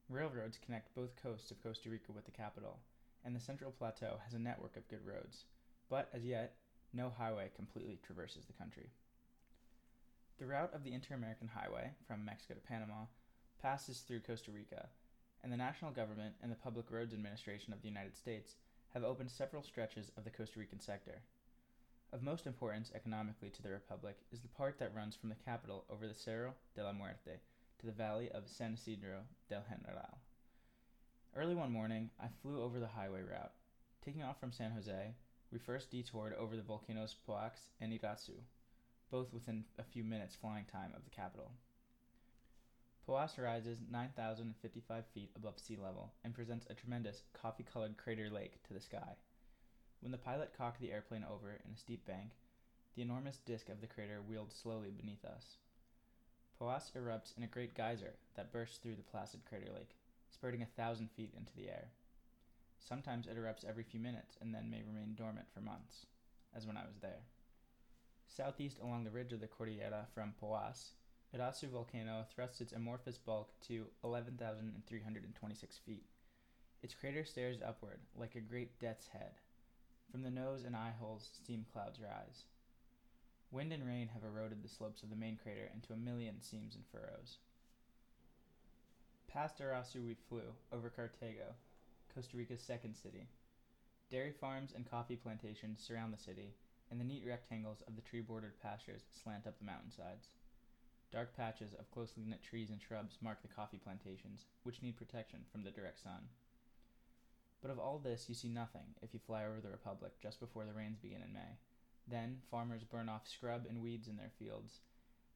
Railroads 0.09 0.59
connect 0.59 0.95
both 0.95 1.17
coasts 1.23 1.50
of 1.50 1.62
Costa 1.62 1.89
Rica 1.89 2.12
with 2.12 2.25
the 2.25 2.31
capital, 2.31 2.81
and 3.25 3.35
the 3.35 3.41
Central 3.41 3.71
Plateau 3.71 4.19
has 4.25 4.35
a 4.35 4.39
network 4.39 4.77
of 4.77 4.89
good 4.89 5.07
roads, 5.07 5.45
but 5.89 6.09
as 6.12 6.25
yet, 6.25 6.57
no 6.93 7.11
highway 7.11 7.50
completely 7.55 7.99
traverses 8.05 8.45
the 8.45 8.53
country. 8.53 8.91
The 10.39 10.47
route 10.47 10.75
of 10.75 10.85
the 10.85 10.93
Inter 10.93 11.15
American 11.15 11.49
Highway 11.49 11.93
from 12.07 12.25
Mexico 12.25 12.55
to 12.55 12.61
Panama 12.61 13.05
passes 13.61 14.00
through 14.00 14.21
Costa 14.21 14.50
Rica, 14.50 14.88
and 15.43 15.52
the 15.52 15.57
national 15.57 15.90
government 15.90 16.35
and 16.43 16.50
the 16.50 16.57
Public 16.57 16.90
Roads 16.90 17.12
Administration 17.12 17.73
of 17.73 17.83
the 17.83 17.88
United 17.88 18.17
States 18.17 18.57
have 18.95 19.05
opened 19.05 19.31
several 19.31 19.62
stretches 19.62 20.11
of 20.17 20.25
the 20.25 20.31
Costa 20.31 20.59
Rican 20.59 20.81
sector. 20.81 21.23
Of 22.12 22.23
most 22.23 22.47
importance 22.47 22.90
economically 22.95 23.50
to 23.50 23.62
the 23.62 23.71
Republic 23.71 24.17
is 24.33 24.40
the 24.40 24.49
part 24.49 24.79
that 24.79 24.95
runs 24.95 25.14
from 25.14 25.29
the 25.29 25.37
capital 25.45 25.85
over 25.88 26.09
the 26.09 26.14
Cerro 26.14 26.55
de 26.75 26.83
la 26.83 26.93
Muerte 26.93 27.38
to 27.79 27.87
the 27.87 27.93
valley 27.93 28.31
of 28.33 28.49
San 28.49 28.75
Isidro 28.75 29.21
del 29.49 29.62
General. 29.69 30.19
Early 31.37 31.55
one 31.55 31.73
morning, 31.73 32.11
I 32.21 32.26
flew 32.43 32.61
over 32.61 32.81
the 32.81 32.88
highway 32.88 33.23
route. 33.23 33.52
Taking 34.05 34.23
off 34.23 34.40
from 34.40 34.52
San 34.52 34.73
Jose, 34.73 35.14
we 35.52 35.59
first 35.59 35.90
detoured 35.90 36.35
over 36.35 36.57
the 36.57 36.62
volcanoes 36.62 37.14
Poas 37.29 37.71
and 37.81 37.93
Irazu, 37.93 38.40
both 39.11 39.33
within 39.33 39.64
a 39.79 39.85
few 39.85 40.02
minutes 40.02 40.35
flying 40.35 40.64
time 40.64 40.93
of 40.97 41.05
the 41.05 41.11
capital. 41.11 41.52
Poas 43.07 43.38
rises 43.38 43.78
9,055 43.90 45.04
feet 45.14 45.30
above 45.35 45.59
sea 45.59 45.76
level 45.76 46.12
and 46.23 46.35
presents 46.35 46.66
a 46.69 46.75
tremendous 46.75 47.23
coffee 47.33 47.64
colored 47.64 47.97
crater 47.97 48.30
lake 48.30 48.62
to 48.64 48.75
the 48.75 48.80
sky. 48.80 49.16
When 50.00 50.12
the 50.12 50.19
pilot 50.19 50.52
cocked 50.57 50.80
the 50.80 50.92
airplane 50.92 51.25
over 51.25 51.50
in 51.50 51.73
a 51.75 51.76
steep 51.76 52.07
bank, 52.07 52.30
the 52.95 53.02
enormous 53.02 53.38
disk 53.38 53.69
of 53.69 53.80
the 53.80 53.87
crater 53.87 54.21
wheeled 54.21 54.52
slowly 54.52 54.90
beneath 54.90 55.25
us. 55.25 55.57
Poas 56.61 56.92
erupts 56.95 57.37
in 57.37 57.42
a 57.42 57.47
great 57.47 57.75
geyser 57.75 58.14
that 58.37 58.52
bursts 58.52 58.78
through 58.78 58.97
the 58.97 59.02
placid 59.02 59.40
crater 59.49 59.73
lake, 59.73 59.97
spurting 60.30 60.62
a 60.62 60.66
thousand 60.66 61.11
feet 61.11 61.33
into 61.37 61.54
the 61.57 61.69
air. 61.69 61.88
Sometimes 62.78 63.26
it 63.26 63.37
erupts 63.37 63.64
every 63.64 63.83
few 63.83 64.00
minutes 64.00 64.37
and 64.40 64.54
then 64.54 64.71
may 64.71 64.83
remain 64.83 65.14
dormant 65.14 65.47
for 65.52 65.61
months, 65.61 66.07
as 66.54 66.66
when 66.66 66.76
I 66.76 66.85
was 66.87 66.99
there. 67.00 67.23
Southeast 68.26 68.78
along 68.83 69.04
the 69.04 69.11
ridge 69.11 69.33
of 69.33 69.40
the 69.40 69.47
Cordillera 69.47 70.07
from 70.14 70.35
Poas, 70.40 70.90
Irazu 71.34 71.68
volcano 71.70 72.25
thrusts 72.34 72.60
its 72.60 72.72
amorphous 72.72 73.16
bulk 73.16 73.52
to 73.68 73.87
11,326 74.02 75.78
feet. 75.78 76.06
Its 76.82 76.94
crater 76.94 77.25
stares 77.25 77.62
upward 77.64 78.00
like 78.16 78.34
a 78.34 78.40
great 78.40 78.80
death's 78.80 79.06
head. 79.08 79.34
From 80.10 80.22
the 80.22 80.30
nose 80.30 80.64
and 80.64 80.75
eye 80.75 80.92
holes, 80.99 81.30
steam 81.32 81.66
clouds 81.72 82.00
rise. 82.00 82.46
Wind 83.52 83.72
and 83.72 83.87
rain 83.87 84.08
have 84.08 84.25
eroded 84.25 84.62
the 84.62 84.68
slopes 84.68 85.04
of 85.04 85.10
the 85.10 85.16
main 85.16 85.37
crater 85.40 85.70
into 85.72 85.92
a 85.92 85.96
million 85.96 86.40
seams 86.40 86.75
and 86.75 86.84
furrows. 86.87 87.38
Past 89.28 89.60
Irazu 89.60 90.04
we 90.04 90.14
flew, 90.14 90.54
over 90.72 90.90
Cartago, 90.90 91.54
Costa 92.12 92.37
Rica's 92.37 92.60
second 92.60 92.96
city. 92.96 93.28
Dairy 94.10 94.32
farms 94.32 94.72
and 94.75 94.90
coffee 94.90 95.14
plantations 95.14 95.80
surround 95.80 96.12
the 96.12 96.18
city, 96.18 96.54
and 96.90 96.99
the 96.99 97.04
neat 97.04 97.25
rectangles 97.25 97.82
of 97.87 97.94
the 97.94 98.02
tree 98.02 98.20
bordered 98.20 98.58
pastures 98.60 99.02
slant 99.22 99.46
up 99.46 99.56
the 99.60 99.64
mountainsides. 99.64 100.30
Dark 101.12 101.37
patches 101.37 101.75
of 101.75 101.90
closely 101.90 102.23
knit 102.25 102.40
trees 102.43 102.71
and 102.71 102.81
shrubs 102.81 103.19
mark 103.21 103.43
the 103.43 103.49
coffee 103.49 103.81
plantations, 103.83 104.45
which 104.62 104.81
need 104.81 104.97
protection 104.97 105.40
from 105.50 105.64
the 105.64 105.73
direct 105.73 106.00
sun. 106.00 106.29
But 107.61 107.73
of 107.73 107.81
all 107.81 107.99
this 107.99 108.29
you 108.29 108.35
see 108.35 108.49
nothing 108.49 108.95
if 109.02 109.12
you 109.12 109.19
fly 109.19 109.45
over 109.45 109.61
the 109.61 109.71
Republic 109.71 110.12
just 110.23 110.38
before 110.38 110.64
the 110.64 110.73
rains 110.73 110.99
begin 110.99 111.21
in 111.23 111.33
May. 111.33 111.59
Then 112.07 112.43
farmers 112.49 112.85
burn 112.85 113.09
off 113.09 113.26
scrub 113.26 113.67
and 113.69 113.83
weeds 113.83 114.07
in 114.07 114.17
their 114.17 114.31
fields, 114.38 114.81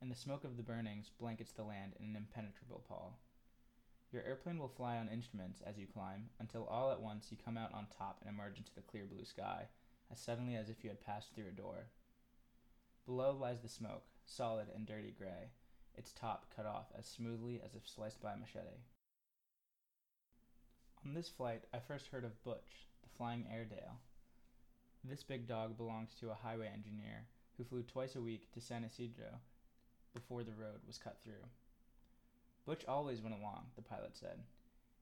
and 0.01 0.11
the 0.11 0.17
smoke 0.17 0.45
of 0.45 0.57
the 0.57 0.63
burnings 0.63 1.11
blankets 1.19 1.53
the 1.53 1.65
land 1.65 1.95
in 1.99 2.07
an 2.07 2.17
impenetrable 2.17 2.85
pall. 2.89 3.19
Your 4.13 4.23
airplane 4.23 4.59
will 4.59 4.69
fly 4.69 4.97
on 4.97 5.09
instruments 5.09 5.61
as 5.61 5.77
you 5.77 5.89
climb, 5.89 6.29
until 6.39 6.67
all 6.67 6.93
at 6.93 7.01
once 7.01 7.33
you 7.33 7.37
come 7.37 7.59
out 7.59 7.75
on 7.75 7.87
top 7.87 8.21
and 8.21 8.31
emerge 8.33 8.59
into 8.59 8.75
the 8.77 8.83
clear 8.83 9.07
blue 9.07 9.25
sky, 9.25 9.67
as 10.13 10.21
suddenly 10.21 10.55
as 10.55 10.71
if 10.71 10.85
you 10.85 10.91
had 10.91 11.05
passed 11.05 11.35
through 11.35 11.49
a 11.49 11.51
door. 11.51 11.87
Below 13.07 13.33
lies 13.33 13.61
the 13.61 13.69
smoke, 13.69 14.05
solid 14.25 14.69
and 14.75 14.87
dirty 14.87 15.13
gray, 15.19 15.51
its 15.97 16.13
top 16.13 16.47
cut 16.55 16.67
off 16.67 16.87
as 16.99 17.07
smoothly 17.07 17.61
as 17.65 17.75
if 17.75 17.89
sliced 17.89 18.21
by 18.21 18.33
a 18.33 18.37
machete. 18.37 18.81
On 21.07 21.15
this 21.15 21.29
flight, 21.29 21.65
I 21.73 21.79
first 21.79 22.09
heard 22.09 22.25
of 22.25 22.43
Butch, 22.43 22.89
the 23.03 23.09
flying 23.17 23.47
Airedale. 23.53 23.99
This 25.05 25.23
big 25.23 25.47
dog 25.47 25.77
belonged 25.77 26.09
to 26.21 26.31
a 26.31 26.35
highway 26.35 26.71
engineer 26.73 27.27
who 27.57 27.65
flew 27.65 27.83
twice 27.83 28.17
a 28.17 28.23
week 28.23 28.51
to 28.53 28.61
San 28.61 28.85
Isidro 28.85 29.39
before 30.15 30.45
the 30.45 30.53
road 30.53 30.81
was 30.87 30.99
cut 30.99 31.19
through. 31.23 31.45
Butch 32.65 32.85
always 32.89 33.21
went 33.21 33.35
along, 33.35 33.67
the 33.77 33.83
pilot 33.83 34.17
said. 34.17 34.39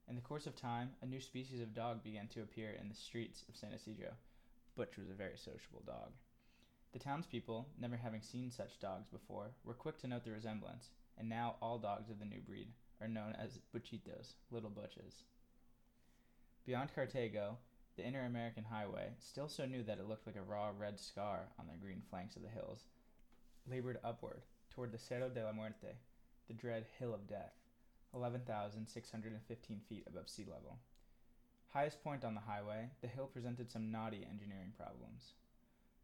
In 0.09 0.17
the 0.17 0.21
course 0.21 0.49
of 0.49 0.57
time, 0.57 0.91
a 1.01 1.07
new 1.07 1.21
species 1.21 1.61
of 1.61 1.75
dog 1.75 2.03
began 2.03 2.27
to 2.29 2.43
appear 2.43 2.71
in 2.71 2.89
the 2.89 2.95
streets 2.95 3.45
of 3.49 3.57
San 3.57 3.73
Isidro. 3.73 4.11
Butch 4.77 4.97
was 4.99 5.09
a 5.09 5.15
very 5.15 5.37
sociable 5.37 5.83
dog. 5.87 6.11
The 6.93 6.99
townspeople, 6.99 7.69
never 7.81 7.97
having 7.97 8.21
seen 8.21 8.51
such 8.51 8.79
dogs 8.79 9.09
before, 9.09 9.53
were 9.65 9.73
quick 9.73 9.99
to 9.99 10.07
note 10.07 10.25
the 10.25 10.31
resemblance, 10.31 10.91
and 11.17 11.27
now 11.27 11.57
all 11.63 11.79
dogs 11.79 12.11
of 12.11 12.19
the 12.19 12.27
new 12.27 12.41
breed 12.41 12.69
are 13.01 13.09
known 13.09 13.35
as 13.39 13.61
Butchitos, 13.75 14.35
little 14.51 14.69
butches. 14.69 15.25
Beyond 16.67 16.91
Cartago, 16.95 17.57
the 17.97 18.07
Inter 18.07 18.27
American 18.27 18.65
Highway, 18.65 19.15
still 19.21 19.49
so 19.49 19.65
new 19.65 19.83
that 19.85 19.99
it 19.99 20.07
looked 20.07 20.27
like 20.27 20.37
a 20.37 20.43
raw 20.43 20.71
red 20.77 21.01
scar 21.01 21.49
on 21.59 21.67
the 21.67 21.79
green 21.79 22.03
flanks 22.11 22.37
of 22.37 22.43
the 22.43 22.49
hills, 22.49 22.85
labored 23.67 23.99
upward 24.05 24.43
toward 24.71 24.93
the 24.93 24.99
Cerro 24.99 25.31
de 25.31 25.43
la 25.43 25.53
Muerte, 25.53 25.97
the 26.47 26.55
dread 26.55 26.85
Hill 26.99 27.15
of 27.15 27.27
Death, 27.27 27.55
11,615 28.15 29.81
feet 29.89 30.05
above 30.07 30.29
sea 30.29 30.45
level. 30.45 30.79
Highest 31.69 32.05
point 32.05 32.23
on 32.23 32.35
the 32.35 32.41
highway, 32.43 32.91
the 33.01 33.09
hill 33.09 33.27
presented 33.27 33.71
some 33.71 33.91
knotty 33.91 34.27
engineering 34.31 34.73
problems. 34.77 35.33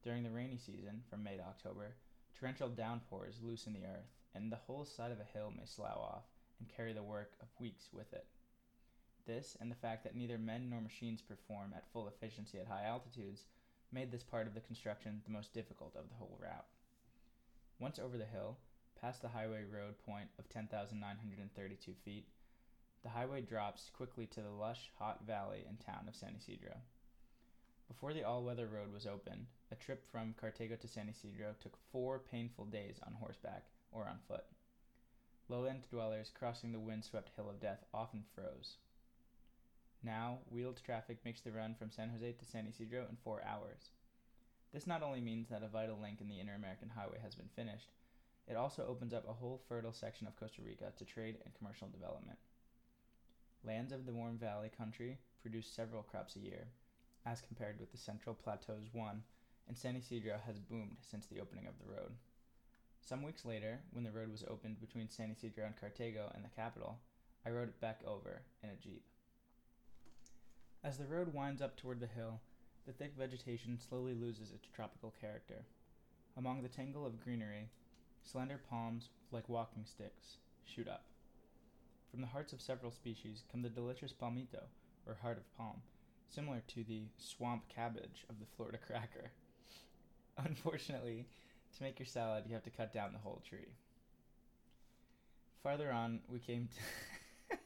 During 0.02 0.23
the 0.23 0.31
rainy 0.31 0.59
season, 0.59 1.02
from 1.11 1.25
May 1.25 1.37
to 1.37 1.43
October, 1.43 1.97
torrential 2.38 2.69
downpours 2.69 3.43
loosen 3.43 3.73
the 3.73 3.85
earth, 3.85 4.14
and 4.35 4.52
the 4.52 4.57
whole 4.57 4.85
side 4.85 5.11
of 5.11 5.21
a 5.21 5.25
hill 5.25 5.52
may 5.57 5.64
slough 5.64 5.97
off 5.97 6.25
and 6.61 6.69
carry 6.69 6.93
the 6.93 7.02
work 7.02 7.33
of 7.40 7.49
weeks 7.61 7.88
with 7.93 8.12
it. 8.12 8.26
This, 9.26 9.57
and 9.61 9.71
the 9.71 9.76
fact 9.76 10.05
that 10.05 10.17
neither 10.17 10.38
men 10.38 10.71
nor 10.71 10.81
machines 10.81 11.21
perform 11.21 11.75
at 11.76 11.90
full 11.93 12.09
efficiency 12.09 12.59
at 12.59 12.69
high 12.69 12.85
altitudes, 12.85 13.45
made 13.93 14.12
this 14.12 14.23
part 14.23 14.47
of 14.47 14.55
the 14.55 14.61
construction 14.61 15.21
the 15.25 15.33
most 15.33 15.52
difficult 15.52 15.97
of 15.97 16.09
the 16.09 16.14
whole 16.14 16.38
route. 16.40 16.67
Once 17.78 17.99
over 17.99 18.17
the 18.17 18.25
hill, 18.25 18.59
past 19.00 19.21
the 19.21 19.28
highway 19.28 19.64
road 19.64 19.95
point 20.05 20.28
of 20.38 20.49
10,932 20.49 21.93
feet, 22.05 22.28
the 23.02 23.11
highway 23.11 23.40
drops 23.40 23.90
quickly 23.90 24.26
to 24.26 24.40
the 24.40 24.50
lush, 24.50 24.90
hot 24.99 25.25
valley 25.26 25.64
and 25.69 25.78
town 25.81 26.07
of 26.09 26.17
San 26.17 26.35
Isidro. 26.37 26.76
Before 27.88 28.12
the 28.12 28.23
all 28.23 28.45
weather 28.45 28.66
road 28.66 28.92
was 28.92 29.07
open, 29.07 29.47
a 29.73 29.75
trip 29.75 30.04
from 30.12 30.35
Cartago 30.40 30.78
to 30.78 30.87
San 30.87 31.09
Isidro 31.09 31.54
took 31.59 31.76
four 31.90 32.18
painful 32.18 32.66
days 32.66 33.00
on 33.04 33.14
horseback 33.14 33.64
or 33.90 34.07
on 34.07 34.18
foot. 34.28 34.45
Lowland 35.49 35.85
dwellers 35.90 36.30
crossing 36.38 36.71
the 36.71 36.78
wind-swept 36.78 37.30
hill 37.35 37.49
of 37.49 37.61
death 37.61 37.85
often 37.95 38.23
froze. 38.35 38.76
Now, 40.02 40.38
wheeled 40.50 40.80
traffic 40.85 41.25
makes 41.25 41.40
the 41.40 41.50
run 41.50 41.75
from 41.75 41.90
San 41.90 42.11
Jose 42.11 42.33
to 42.33 42.45
San 42.45 42.66
Isidro 42.66 43.07
in 43.09 43.16
four 43.16 43.42
hours. 43.42 43.90
This 44.73 44.87
not 44.87 45.02
only 45.02 45.21
means 45.21 45.49
that 45.49 45.62
a 45.62 45.68
vital 45.68 45.99
link 45.99 46.21
in 46.21 46.28
the 46.28 46.38
Inter 46.38 46.54
American 46.54 46.90
Highway 46.90 47.18
has 47.23 47.35
been 47.35 47.49
finished, 47.57 47.90
it 48.47 48.57
also 48.57 48.87
opens 48.87 49.14
up 49.14 49.26
a 49.26 49.33
whole 49.33 49.62
fertile 49.68 49.92
section 49.92 50.26
of 50.26 50.38
Costa 50.38 50.62
Rica 50.62 50.92
to 50.99 51.04
trade 51.04 51.38
and 51.45 51.54
commercial 51.54 51.88
development. 51.88 52.38
Lands 53.64 53.92
of 53.92 54.07
the 54.07 54.12
Warm 54.12 54.38
Valley 54.38 54.71
country 54.76 55.18
produce 55.42 55.66
several 55.66 56.02
crops 56.02 56.37
a 56.37 56.40
year, 56.40 56.68
as 57.27 57.41
compared 57.41 57.79
with 57.81 57.93
the 57.93 57.99
Central 57.99 58.35
Plateau's 58.35 58.89
one 58.93 59.23
and 59.67 59.77
San 59.77 59.97
Isidro 59.97 60.39
has 60.47 60.59
boomed 60.59 60.97
since 61.01 61.27
the 61.27 61.41
opening 61.41 61.67
of 61.67 61.75
the 61.79 61.93
road. 61.93 62.13
Some 63.01 63.23
weeks 63.23 63.45
later, 63.45 63.81
when 63.93 64.05
the 64.05 64.11
road 64.11 64.31
was 64.31 64.45
opened 64.49 64.81
between 64.81 65.09
San 65.09 65.31
Isidro 65.31 65.67
and 65.67 65.77
Cartago 65.77 66.35
and 66.35 66.45
the 66.45 66.55
capital, 66.57 66.99
I 67.47 67.51
rode 67.51 67.69
it 67.69 67.81
back 67.81 68.01
over 68.07 68.43
in 68.63 68.71
a 68.71 68.77
jeep. 68.83 69.05
As 70.85 70.97
the 70.97 71.07
road 71.07 71.33
winds 71.35 71.61
up 71.61 71.77
toward 71.77 72.01
the 72.01 72.07
hill, 72.07 72.41
the 72.87 72.93
thick 72.93 73.15
vegetation 73.19 73.79
slowly 73.79 74.15
loses 74.15 74.53
its 74.53 74.69
tropical 74.75 75.15
character. 75.21 75.65
Among 76.37 76.63
the 76.63 76.69
tangle 76.69 77.05
of 77.05 77.23
greenery, 77.23 77.69
slender 78.23 78.61
palms, 78.71 79.11
like 79.31 79.49
walking 79.49 79.85
sticks, 79.85 80.37
shoot 80.65 80.89
up. 80.89 81.05
From 82.11 82.21
the 82.21 82.27
hearts 82.27 82.53
of 82.53 82.61
several 82.61 82.91
species 82.91 83.43
come 83.51 83.63
the 83.63 83.69
delicious 83.69 84.13
palmito, 84.13 84.65
or 85.07 85.15
heart 85.15 85.39
of 85.39 85.57
palm, 85.57 85.83
similar 86.29 86.63
to 86.69 86.85
the 86.85 87.03
swamp 87.17 87.65
cabbage 87.75 88.25
of 88.29 88.39
the 88.39 88.47
Florida 88.57 88.79
cracker. 88.79 89.31
Unfortunately, 90.39 91.27
to 91.77 91.83
make 91.83 91.99
your 91.99 92.07
salad, 92.07 92.45
you 92.47 92.55
have 92.55 92.65
to 92.65 92.71
cut 92.71 92.93
down 92.93 93.13
the 93.13 93.19
whole 93.19 93.43
tree. 93.49 93.75
Farther 95.63 95.91
on, 95.91 96.21
we 96.29 96.39
came 96.39 96.69
to 96.69 97.57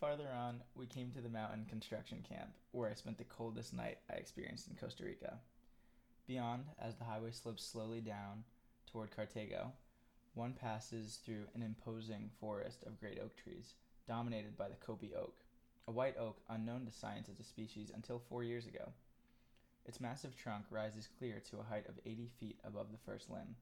Farther 0.00 0.28
on, 0.34 0.60
we 0.74 0.86
came 0.86 1.10
to 1.12 1.20
the 1.20 1.28
mountain 1.28 1.66
construction 1.68 2.24
camp, 2.28 2.50
where 2.72 2.90
I 2.90 2.94
spent 2.94 3.18
the 3.18 3.24
coldest 3.24 3.72
night 3.72 3.98
I 4.10 4.14
experienced 4.14 4.68
in 4.68 4.76
Costa 4.76 5.04
Rica. 5.04 5.38
Beyond, 6.26 6.64
as 6.80 6.96
the 6.96 7.04
highway 7.04 7.30
slopes 7.32 7.64
slowly 7.64 8.00
down 8.00 8.44
toward 8.90 9.10
Cartago, 9.10 9.72
one 10.34 10.52
passes 10.52 11.20
through 11.24 11.44
an 11.54 11.62
imposing 11.62 12.30
forest 12.40 12.82
of 12.84 12.98
great 12.98 13.18
oak 13.22 13.36
trees, 13.36 13.74
dominated 14.08 14.56
by 14.56 14.68
the 14.68 14.74
Copey 14.74 15.14
oak, 15.14 15.43
a 15.86 15.92
white 15.92 16.16
oak 16.18 16.40
unknown 16.48 16.86
to 16.86 16.92
science 16.92 17.28
as 17.28 17.38
a 17.38 17.44
species 17.44 17.90
until 17.94 18.18
four 18.18 18.42
years 18.42 18.66
ago. 18.66 18.92
Its 19.86 20.00
massive 20.00 20.34
trunk 20.36 20.64
rises 20.70 21.08
clear 21.18 21.40
to 21.50 21.58
a 21.58 21.64
height 21.64 21.86
of 21.88 21.98
80 22.06 22.30
feet 22.40 22.58
above 22.64 22.90
the 22.90 22.98
first 23.04 23.28
limb, 23.30 23.56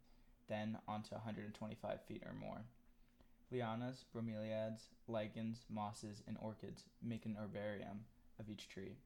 then 0.49 0.79
onto 0.87 1.15
125 1.15 2.01
feet 2.07 2.23
or 2.25 2.33
more. 2.33 2.63
Lianas, 3.53 4.05
bromeliads, 4.15 4.83
lichens, 5.09 5.65
mosses, 5.69 6.23
and 6.27 6.37
orchids 6.41 6.85
make 7.03 7.27
an 7.27 7.37
herbarium 7.39 8.05
of 8.39 8.49
each 8.49 8.69
tree. 8.69 8.97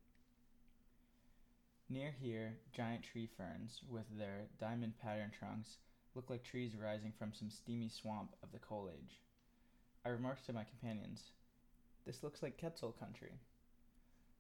Near 1.88 2.14
here, 2.20 2.58
giant 2.73 3.04
tree 3.04 3.28
ferns, 3.37 3.80
with 3.88 4.06
their 4.18 4.49
diamond 4.61 4.94
patterned 5.02 5.32
trunks, 5.38 5.78
look 6.14 6.28
like 6.28 6.44
trees 6.44 6.73
rising 6.76 7.12
from 7.18 7.32
some 7.32 7.50
steamy 7.50 7.88
swamp 7.88 8.35
of 8.42 8.52
the 8.52 8.58
coal 8.58 8.90
age. 8.92 9.20
I 10.04 10.11
remarked 10.11 10.46
to 10.46 10.52
my 10.52 10.64
companions, 10.64 11.30
This 12.06 12.22
looks 12.22 12.40
like 12.40 12.58
Quetzal 12.58 12.92
country. 12.92 13.32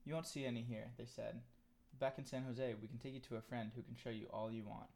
You 0.04 0.14
won't 0.14 0.28
see 0.28 0.46
any 0.46 0.62
here, 0.62 0.92
they 0.96 1.04
said. 1.04 1.40
Back 1.98 2.16
in 2.16 2.24
San 2.24 2.44
Jose, 2.44 2.74
we 2.80 2.86
can 2.86 2.98
take 2.98 3.14
you 3.14 3.20
to 3.20 3.36
a 3.36 3.40
friend 3.40 3.72
who 3.74 3.82
can 3.82 3.96
show 3.96 4.10
you 4.10 4.26
all 4.30 4.52
you 4.52 4.62
want. 4.62 4.86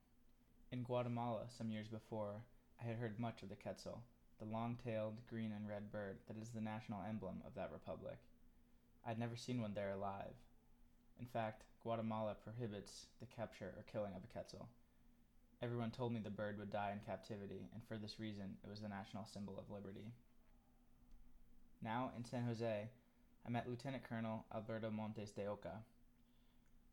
In 0.71 0.85
Guatemala, 0.85 1.47
some 1.49 1.73
years 1.73 1.89
before, 1.89 2.45
I 2.81 2.87
had 2.87 2.97
heard 2.97 3.19
much 3.19 3.43
of 3.43 3.49
the 3.49 3.57
Quetzal, 3.57 4.05
the 4.39 4.45
long 4.45 4.79
tailed 4.85 5.17
green 5.29 5.51
and 5.51 5.69
red 5.69 5.91
bird 5.91 6.19
that 6.29 6.41
is 6.41 6.51
the 6.51 6.61
national 6.61 7.03
emblem 7.09 7.43
of 7.45 7.57
that 7.57 7.73
republic. 7.73 8.19
I 9.05 9.09
had 9.09 9.19
never 9.19 9.35
seen 9.35 9.61
one 9.61 9.75
there 9.75 9.91
alive. 9.91 10.37
In 11.19 11.27
fact, 11.27 11.65
Guatemala 11.83 12.37
prohibits 12.37 13.07
the 13.19 13.27
capture 13.27 13.75
or 13.77 13.85
killing 13.91 14.13
of 14.15 14.23
a 14.23 14.33
Quetzal. 14.33 14.69
Everyone 15.61 15.91
told 15.91 16.13
me 16.13 16.21
the 16.21 16.31
bird 16.31 16.57
would 16.59 16.71
die 16.71 16.93
in 16.93 17.01
captivity, 17.05 17.69
and 17.75 17.83
for 17.89 17.99
this 17.99 18.21
reason, 18.21 18.57
it 18.63 18.71
was 18.71 18.81
the 18.81 18.89
national 18.89 19.27
symbol 19.27 19.59
of 19.59 19.75
liberty. 19.75 20.13
Now, 21.83 22.11
in 22.17 22.25
San 22.25 22.45
Jose, 22.45 22.89
I 23.47 23.51
met 23.51 23.69
Lieutenant 23.69 24.05
Colonel 24.05 24.45
Alberto 24.55 24.91
Montes 24.91 25.31
de 25.31 25.47
Oca. 25.47 25.83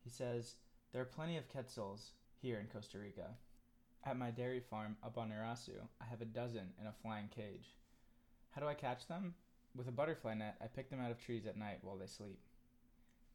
He 0.04 0.10
says, 0.10 0.56
There 0.94 1.02
are 1.02 1.06
plenty 1.06 1.38
of 1.38 1.50
Quetzals 1.50 2.12
here 2.42 2.60
in 2.60 2.68
Costa 2.68 2.98
Rica. 2.98 3.32
At 4.06 4.18
my 4.18 4.32
dairy 4.32 4.62
farm 4.62 4.96
up 5.04 5.18
on 5.18 5.32
Irazu, 5.32 5.88
I 6.00 6.06
have 6.06 6.22
a 6.22 6.26
dozen 6.26 6.72
in 6.80 6.88
a 6.88 6.94
flying 7.02 7.28
cage. 7.28 7.76
How 8.52 8.62
do 8.62 8.68
I 8.68 8.74
catch 8.74 9.08
them? 9.08 9.34
With 9.76 9.90
a 9.90 9.92
butterfly 9.92 10.36
net, 10.36 10.56
I 10.62 10.68
pick 10.68 10.90
them 10.90 11.02
out 11.02 11.12
of 11.12 11.20
trees 11.20 11.46
at 11.46 11.58
night 11.58 11.80
while 11.82 11.98
they 11.98 12.08
sleep. 12.08 12.40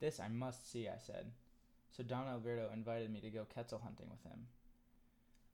This 0.00 0.18
I 0.18 0.28
must 0.28 0.72
see, 0.72 0.88
I 0.88 0.96
said. 0.96 1.32
So 1.90 2.02
Don 2.02 2.26
Alberto 2.26 2.70
invited 2.72 3.12
me 3.12 3.20
to 3.20 3.30
go 3.30 3.44
Quetzal 3.44 3.80
hunting 3.84 4.08
with 4.10 4.22
him. 4.22 4.46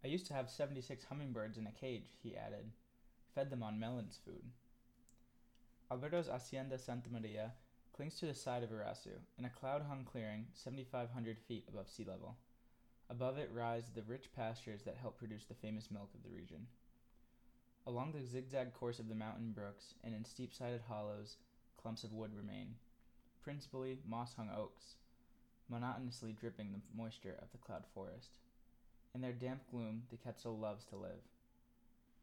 I 0.04 0.06
used 0.06 0.26
to 0.28 0.34
have 0.34 0.48
76 0.48 1.04
hummingbirds 1.04 1.58
in 1.58 1.66
a 1.66 1.72
cage, 1.72 2.12
he 2.22 2.36
added. 2.36 2.70
Fed 3.34 3.50
them 3.50 3.64
on 3.64 3.80
Mellin's 3.80 4.20
Food. 4.24 4.44
Alberto's 5.90 6.28
Hacienda 6.28 6.78
Santa 6.78 7.08
Maria 7.10 7.52
clings 7.96 8.18
to 8.18 8.26
the 8.26 8.34
side 8.34 8.62
of 8.62 8.68
Irazu, 8.68 9.16
in 9.38 9.46
a 9.46 9.48
cloud 9.48 9.82
hung 9.88 10.04
clearing 10.04 10.44
7,500 10.52 11.38
feet 11.38 11.64
above 11.66 11.88
sea 11.88 12.04
level. 12.04 12.36
Above 13.08 13.38
it 13.38 13.50
rise 13.54 13.90
the 13.94 14.02
rich 14.02 14.28
pastures 14.36 14.82
that 14.82 14.98
help 15.00 15.16
produce 15.16 15.46
the 15.46 15.54
famous 15.54 15.90
milk 15.90 16.10
of 16.14 16.22
the 16.22 16.36
region. 16.36 16.66
Along 17.86 18.12
the 18.12 18.22
zigzag 18.22 18.74
course 18.74 18.98
of 18.98 19.08
the 19.08 19.14
mountain 19.14 19.52
brooks 19.52 19.94
and 20.04 20.14
in 20.14 20.26
steep 20.26 20.52
sided 20.52 20.82
hollows, 20.86 21.36
clumps 21.80 22.04
of 22.04 22.12
wood 22.12 22.32
remain, 22.36 22.74
principally 23.42 23.98
moss 24.06 24.34
hung 24.34 24.50
oaks, 24.54 24.96
monotonously 25.70 26.36
dripping 26.38 26.72
the 26.72 26.80
moisture 26.94 27.38
of 27.40 27.50
the 27.50 27.58
cloud 27.58 27.84
forest. 27.94 28.36
In 29.14 29.22
their 29.22 29.32
damp 29.32 29.62
gloom, 29.70 30.02
the 30.10 30.18
Quetzal 30.18 30.58
loves 30.58 30.84
to 30.86 30.96
live. 30.96 31.24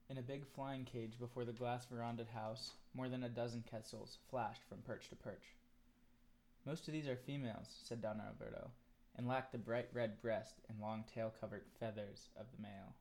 In 0.07 0.19
a 0.19 0.21
big 0.21 0.45
flying 0.45 0.85
cage 0.85 1.17
before 1.17 1.45
the 1.45 1.51
glass 1.51 1.85
verandaed 1.85 2.27
house, 2.27 2.73
more 2.93 3.09
than 3.09 3.23
a 3.23 3.29
dozen 3.29 3.63
Quetzals 3.67 4.19
flashed 4.29 4.61
from 4.69 4.83
perch 4.83 5.09
to 5.09 5.15
perch. 5.15 5.55
Most 6.63 6.87
of 6.87 6.93
these 6.93 7.07
are 7.07 7.15
females, 7.15 7.79
said 7.83 8.01
Don 8.01 8.21
Alberto, 8.21 8.69
and 9.15 9.27
lack 9.27 9.51
the 9.51 9.57
bright 9.57 9.89
red 9.93 10.21
breast 10.21 10.61
and 10.69 10.79
long 10.79 11.05
tail 11.11 11.33
covered 11.41 11.63
feathers 11.79 12.29
of 12.37 12.45
the 12.51 12.61
male. 12.61 12.93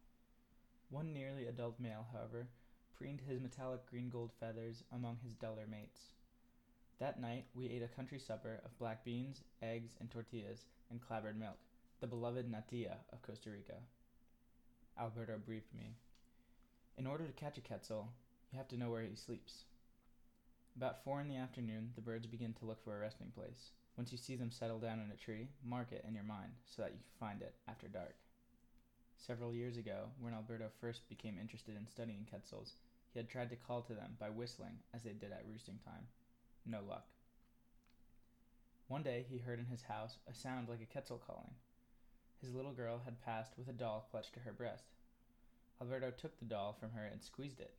One 0.89 1.13
nearly 1.13 1.47
adult 1.47 1.79
male, 1.79 2.07
however, 2.11 2.49
preened 2.97 3.21
his 3.21 3.41
metallic 3.41 3.85
green 3.85 4.09
gold 4.09 4.33
feathers 4.41 4.83
among 4.91 5.19
his 5.23 5.35
duller 5.35 5.67
mates. 5.67 6.01
That 7.01 7.21
night 7.21 7.45
we 7.55 7.69
ate 7.69 7.83
a 7.83 7.89
country 7.89 8.19
supper 8.19 8.63
of 8.65 8.79
black 8.79 9.05
beans, 9.05 9.43
eggs, 9.61 9.93
and 10.01 10.11
tortillas, 10.11 10.65
and 10.91 11.03
clabbered 11.03 11.39
milk 11.39 11.59
the 12.01 12.07
beloved 12.07 12.51
natilla 12.51 12.97
of 13.13 13.23
Costa 13.23 13.51
Rica. 13.51 13.77
Alberto 14.99 15.39
briefed 15.39 15.75
me. 15.75 15.97
In 16.97 17.07
order 17.07 17.27
to 17.27 17.33
catch 17.33 17.59
a 17.59 17.61
quetzal, 17.61 18.13
you 18.53 18.59
have 18.59 18.69
to 18.69 18.77
know 18.77 18.91
where 18.91 19.03
he 19.03 19.17
sleeps. 19.17 19.65
About 20.77 21.03
four 21.03 21.21
in 21.21 21.29
the 21.29 21.37
afternoon, 21.37 21.91
the 21.97 22.01
birds 22.01 22.27
begin 22.27 22.53
to 22.55 22.65
look 22.65 22.83
for 22.85 22.97
a 22.97 23.01
resting 23.01 23.33
place. 23.35 23.71
Once 23.97 24.13
you 24.13 24.19
see 24.19 24.37
them 24.37 24.51
settle 24.51 24.79
down 24.79 25.01
in 25.01 25.11
a 25.13 25.17
tree, 25.17 25.49
mark 25.65 25.93
it 25.93 26.05
in 26.07 26.15
your 26.15 26.25
mind 26.25 26.53
so 26.67 26.83
that 26.83 26.93
you 26.93 26.99
can 26.99 27.27
find 27.29 27.43
it 27.43 27.55
after 27.69 27.89
dark. 27.89 28.15
Several 29.17 29.55
years 29.55 29.77
ago, 29.77 30.09
when 30.21 30.35
Alberto 30.35 30.69
first 30.81 31.09
became 31.09 31.39
interested 31.41 31.77
in 31.77 31.87
studying 31.87 32.27
quetzals, 32.29 32.75
he 33.13 33.19
had 33.19 33.29
tried 33.29 33.51
to 33.51 33.57
call 33.57 33.83
to 33.83 33.95
them 33.95 34.17
by 34.19 34.31
whistling 34.31 34.79
as 34.93 35.03
they 35.03 35.13
did 35.13 35.33
at 35.33 35.45
roosting 35.49 35.79
time. 35.85 36.07
No 36.67 36.81
luck. 36.87 37.07
One 38.89 39.03
day 39.03 39.25
he 39.29 39.39
heard 39.39 39.59
in 39.59 39.67
his 39.67 39.83
house 39.83 40.19
a 40.29 40.35
sound 40.35 40.69
like 40.69 40.81
a 40.83 40.93
quetzal 40.93 41.23
calling. 41.25 41.55
His 42.41 42.53
little 42.53 42.73
girl 42.73 43.01
had 43.05 43.25
passed 43.25 43.53
with 43.57 43.69
a 43.69 43.73
doll 43.73 44.07
clutched 44.11 44.35
to 44.35 44.41
her 44.41 44.53
breast. 44.53 44.85
Alberto 45.81 46.11
took 46.11 46.39
the 46.39 46.45
doll 46.45 46.73
from 46.73 46.93
her 46.93 47.05
and 47.05 47.23
squeezed 47.23 47.61
it. 47.61 47.75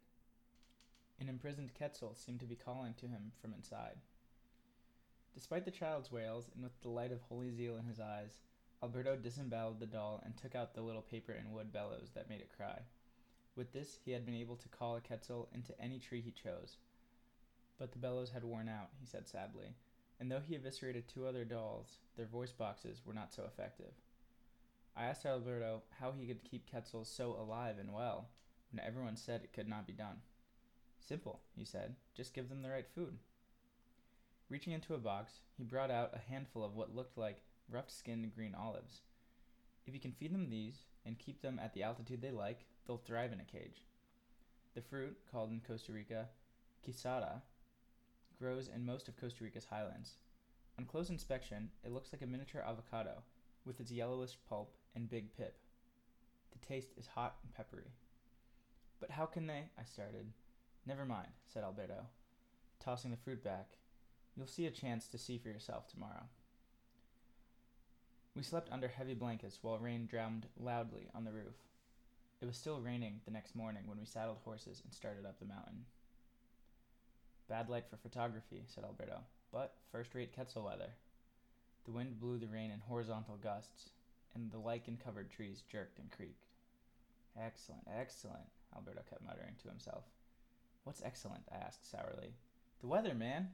An 1.20 1.30
imprisoned 1.30 1.74
Quetzal 1.74 2.16
seemed 2.16 2.42
to 2.42 2.46
be 2.46 2.56
calling 2.56 2.94
to 2.96 3.08
him 3.08 3.32
from 3.42 3.54
inside. 3.54 3.98
Despite 5.34 5.66
the 5.66 5.72
child's 5.72 6.12
wails, 6.12 6.50
and 6.54 6.64
with 6.64 6.80
the 6.82 6.90
light 6.90 7.12
of 7.12 7.22
holy 7.22 7.52
zeal 7.52 7.78
in 7.78 7.86
his 7.86 8.00
eyes, 8.00 8.40
Alberto 8.84 9.16
disemboweled 9.16 9.80
the 9.80 9.86
doll 9.86 10.22
and 10.24 10.36
took 10.36 10.56
out 10.56 10.74
the 10.74 10.82
little 10.82 11.02
paper 11.02 11.32
and 11.32 11.52
wood 11.52 11.72
bellows 11.72 12.12
that 12.14 12.30
made 12.30 12.42
it 12.42 12.56
cry. 12.56 12.80
With 13.56 13.72
this, 13.72 14.00
he 14.04 14.12
had 14.12 14.26
been 14.26 14.36
able 14.36 14.58
to 14.58 14.70
call 14.70 14.96
a 14.98 15.02
Quetzal 15.02 15.50
into 15.54 15.80
any 15.82 16.00
tree 16.00 16.22
he 16.22 16.32
chose. 16.32 16.78
But 17.78 17.92
the 17.92 18.00
bellows 18.00 18.32
had 18.32 18.44
worn 18.44 18.70
out, 18.70 18.90
he 19.00 19.06
said 19.06 19.28
sadly, 19.28 19.76
and 20.20 20.32
though 20.32 20.40
he 20.40 20.56
eviscerated 20.56 21.08
two 21.08 21.26
other 21.26 21.46
dolls, 21.46 21.98
their 22.16 22.26
voice 22.26 22.52
boxes 22.52 23.02
were 23.06 23.14
not 23.14 23.34
so 23.34 23.44
effective. 23.46 23.94
I 24.98 25.06
asked 25.06 25.26
Alberto 25.26 25.84
how 26.00 26.14
he 26.14 26.26
could 26.26 26.44
keep 26.44 26.70
Quetzals 26.70 27.10
so 27.10 27.34
alive 27.34 27.76
and 27.80 27.94
well 27.94 28.30
when 28.72 28.86
everyone 28.86 29.18
said 29.18 29.42
it 29.44 29.52
could 29.52 29.68
not 29.68 29.86
be 29.86 29.94
done. 29.94 30.22
Simple, 31.00 31.42
he 31.56 31.66
said. 31.66 31.96
Just 32.16 32.34
give 32.34 32.48
them 32.48 32.62
the 32.62 32.70
right 32.70 32.88
food. 32.96 33.18
Reaching 34.50 34.74
into 34.74 34.94
a 34.94 35.00
box, 35.00 35.40
he 35.58 35.64
brought 35.64 35.92
out 35.92 36.14
a 36.14 36.32
handful 36.32 36.64
of 36.64 36.76
what 36.76 36.96
looked 36.96 37.18
like 37.18 37.42
rough 37.70 37.90
skinned 37.90 38.34
green 38.34 38.56
olives. 38.56 39.02
If 39.86 39.94
you 39.94 40.00
can 40.00 40.14
feed 40.14 40.34
them 40.34 40.50
these 40.50 40.86
and 41.06 41.20
keep 41.20 41.42
them 41.42 41.60
at 41.60 41.74
the 41.74 41.84
altitude 41.84 42.22
they 42.22 42.32
like, 42.32 42.66
they'll 42.88 42.98
thrive 42.98 43.34
in 43.34 43.42
a 43.42 43.44
cage. 43.44 43.86
The 44.76 44.82
fruit, 44.82 45.18
called 45.32 45.52
in 45.52 45.62
Costa 45.68 45.92
Rica 45.92 46.30
quisara, 46.88 47.42
grows 48.40 48.70
in 48.74 48.86
most 48.86 49.08
of 49.08 49.18
Costa 49.18 49.44
Rica's 49.44 49.66
highlands. 49.66 50.16
On 50.78 50.86
close 50.86 51.10
inspection, 51.10 51.70
it 51.84 51.92
looks 51.92 52.14
like 52.14 52.22
a 52.22 52.28
miniature 52.28 52.62
avocado 52.62 53.24
with 53.66 53.80
its 53.80 53.92
yellowish 53.92 54.38
pulp 54.48 54.76
and 54.96 55.10
big 55.10 55.36
pip. 55.36 55.58
The 56.52 56.66
taste 56.66 56.94
is 56.98 57.08
hot 57.08 57.36
and 57.44 57.54
peppery. 57.54 57.92
But 59.00 59.12
how 59.12 59.26
can 59.26 59.48
they? 59.48 59.66
I 59.78 59.84
started. 59.84 60.32
Never 60.86 61.06
mind, 61.06 61.30
said 61.52 61.64
Alberto, 61.64 62.06
tossing 62.80 63.12
the 63.12 63.18
fruit 63.18 63.44
back. 63.44 63.78
You'll 64.36 64.48
see 64.48 64.66
a 64.66 64.72
chance 64.72 65.08
to 65.08 65.18
see 65.18 65.38
for 65.38 65.50
yourself 65.50 65.88
tomorrow. 65.88 66.24
We 68.36 68.44
slept 68.44 68.72
under 68.72 68.88
heavy 68.88 69.14
blankets 69.14 69.60
while 69.62 69.80
rain 69.80 70.08
drummed 70.08 70.48
loudly 70.60 71.08
on 71.16 71.24
the 71.24 71.32
roof. 71.32 71.56
It 72.42 72.46
was 72.46 72.58
still 72.58 72.82
raining 72.82 73.22
the 73.26 73.32
next 73.32 73.56
morning 73.56 73.84
when 73.86 73.98
we 73.98 74.06
saddled 74.06 74.40
horses 74.44 74.82
and 74.84 74.94
started 74.94 75.26
up 75.26 75.40
the 75.40 75.46
mountain. 75.46 75.86
Bad 77.48 77.70
light 77.70 77.86
for 77.90 77.98
photography, 77.98 78.64
said 78.68 78.84
Alberto, 78.84 79.22
but 79.52 79.76
first 79.92 80.14
rate 80.14 80.34
Quetzal 80.34 80.66
weather. 80.66 80.90
The 81.86 81.92
wind 81.92 82.20
blew 82.20 82.38
the 82.38 82.48
rain 82.48 82.72
in 82.72 82.80
horizontal 82.80 83.38
gusts, 83.38 83.92
and 84.36 84.52
the 84.52 84.60
lichen 84.60 84.98
covered 85.04 85.32
trees 85.32 85.64
jerked 85.72 85.98
and 85.98 86.12
creaked. 86.12 86.46
Excellent, 87.40 87.88
excellent, 88.00 88.46
Alberto 88.76 89.02
kept 89.10 89.26
muttering 89.26 89.56
to 89.62 89.70
himself. 89.70 90.04
What's 90.84 91.02
excellent? 91.04 91.44
I 91.52 91.56
asked 91.56 91.90
sourly. 91.90 92.36
The 92.82 92.88
weather, 92.88 93.16
man! 93.16 93.50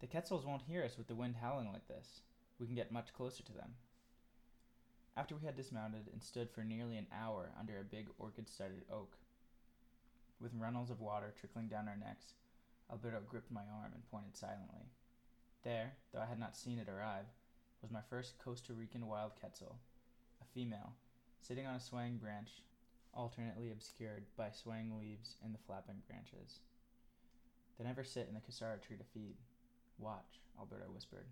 The 0.00 0.06
Quetzals 0.06 0.46
won't 0.46 0.62
hear 0.62 0.84
us 0.84 0.96
with 0.96 1.06
the 1.06 1.14
wind 1.14 1.36
howling 1.40 1.72
like 1.72 1.86
this. 1.86 2.22
We 2.58 2.66
can 2.66 2.74
get 2.74 2.90
much 2.90 3.12
closer 3.12 3.42
to 3.42 3.52
them. 3.52 3.74
After 5.16 5.36
we 5.36 5.44
had 5.44 5.56
dismounted 5.56 6.08
and 6.12 6.22
stood 6.22 6.50
for 6.50 6.64
nearly 6.64 6.96
an 6.96 7.06
hour 7.12 7.50
under 7.58 7.78
a 7.78 7.84
big 7.84 8.08
orchid 8.18 8.48
studded 8.48 8.84
oak, 8.90 9.16
with 10.40 10.52
runnels 10.54 10.90
of 10.90 11.00
water 11.00 11.34
trickling 11.38 11.68
down 11.68 11.86
our 11.86 11.96
necks, 11.96 12.34
Alberto 12.90 13.20
gripped 13.28 13.50
my 13.50 13.62
arm 13.62 13.92
and 13.94 14.10
pointed 14.10 14.36
silently. 14.36 14.86
There, 15.62 15.92
though 16.12 16.20
I 16.20 16.26
had 16.26 16.40
not 16.40 16.56
seen 16.56 16.78
it 16.78 16.88
arrive, 16.88 17.26
was 17.80 17.90
my 17.90 18.00
first 18.08 18.38
Costa 18.38 18.72
Rican 18.72 19.06
wild 19.06 19.32
quetzal, 19.38 19.78
female, 20.54 20.92
sitting 21.40 21.66
on 21.66 21.74
a 21.74 21.80
swaying 21.80 22.18
branch, 22.18 22.62
alternately 23.14 23.70
obscured 23.70 24.24
by 24.36 24.50
swaying 24.50 24.98
leaves 24.98 25.36
and 25.44 25.54
the 25.54 25.58
flapping 25.66 26.02
branches. 26.08 26.60
They 27.78 27.84
never 27.84 28.04
sit 28.04 28.28
in 28.28 28.34
the 28.34 28.40
quisara 28.40 28.80
tree 28.80 28.96
to 28.96 29.04
feed. 29.14 29.36
Watch, 29.98 30.40
Alberto 30.58 30.90
whispered. 30.92 31.26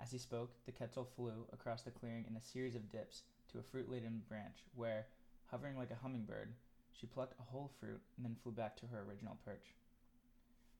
As 0.00 0.10
he 0.10 0.18
spoke, 0.18 0.52
the 0.66 0.72
quetzal 0.72 1.08
flew 1.16 1.46
across 1.52 1.82
the 1.82 1.90
clearing 1.90 2.24
in 2.28 2.36
a 2.36 2.40
series 2.40 2.74
of 2.74 2.90
dips 2.90 3.22
to 3.52 3.58
a 3.58 3.62
fruit 3.62 3.90
laden 3.90 4.22
branch, 4.28 4.64
where, 4.74 5.06
hovering 5.46 5.76
like 5.76 5.90
a 5.90 6.02
hummingbird, 6.02 6.52
she 6.92 7.06
plucked 7.06 7.38
a 7.40 7.50
whole 7.50 7.70
fruit 7.80 8.00
and 8.16 8.24
then 8.24 8.36
flew 8.42 8.52
back 8.52 8.76
to 8.76 8.86
her 8.86 9.04
original 9.08 9.38
perch. 9.44 9.74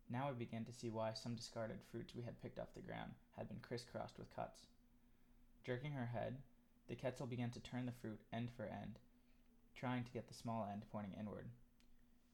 Now 0.09 0.29
I 0.29 0.33
began 0.33 0.65
to 0.65 0.73
see 0.73 0.89
why 0.89 1.13
some 1.15 1.35
discarded 1.35 1.79
fruits 1.91 2.15
we 2.15 2.23
had 2.23 2.41
picked 2.41 2.59
off 2.59 2.75
the 2.75 2.81
ground 2.81 3.13
had 3.37 3.49
been 3.49 3.59
crisscrossed 3.61 4.19
with 4.19 4.35
cuts. 4.35 4.67
Jerking 5.65 5.93
her 5.93 6.07
head, 6.07 6.37
the 6.89 6.95
quetzal 6.95 7.27
began 7.27 7.51
to 7.51 7.61
turn 7.61 7.87
the 7.87 7.93
fruit 7.93 8.21
end 8.33 8.51
for 8.57 8.65
end, 8.65 8.99
trying 9.75 10.05
to 10.05 10.13
get 10.13 10.29
the 10.29 10.35
small 10.35 10.69
end 10.71 10.83
pointing 10.91 11.15
inward. 11.19 11.47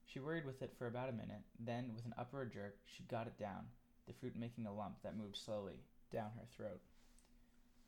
She 0.05 0.21
worried 0.21 0.45
with 0.45 0.63
it 0.63 0.75
for 0.79 0.87
about 0.87 1.09
a 1.09 1.13
minute, 1.13 1.43
then, 1.59 1.93
with 1.95 2.05
an 2.05 2.15
upward 2.19 2.53
jerk, 2.53 2.77
she 2.85 3.03
got 3.05 3.27
it 3.27 3.39
down, 3.39 3.67
the 4.07 4.13
fruit 4.13 4.37
making 4.37 4.67
a 4.67 4.75
lump 4.75 4.97
that 5.03 5.17
moved 5.17 5.37
slowly 5.37 5.81
down 6.13 6.31
her 6.37 6.47
throat. 6.55 6.81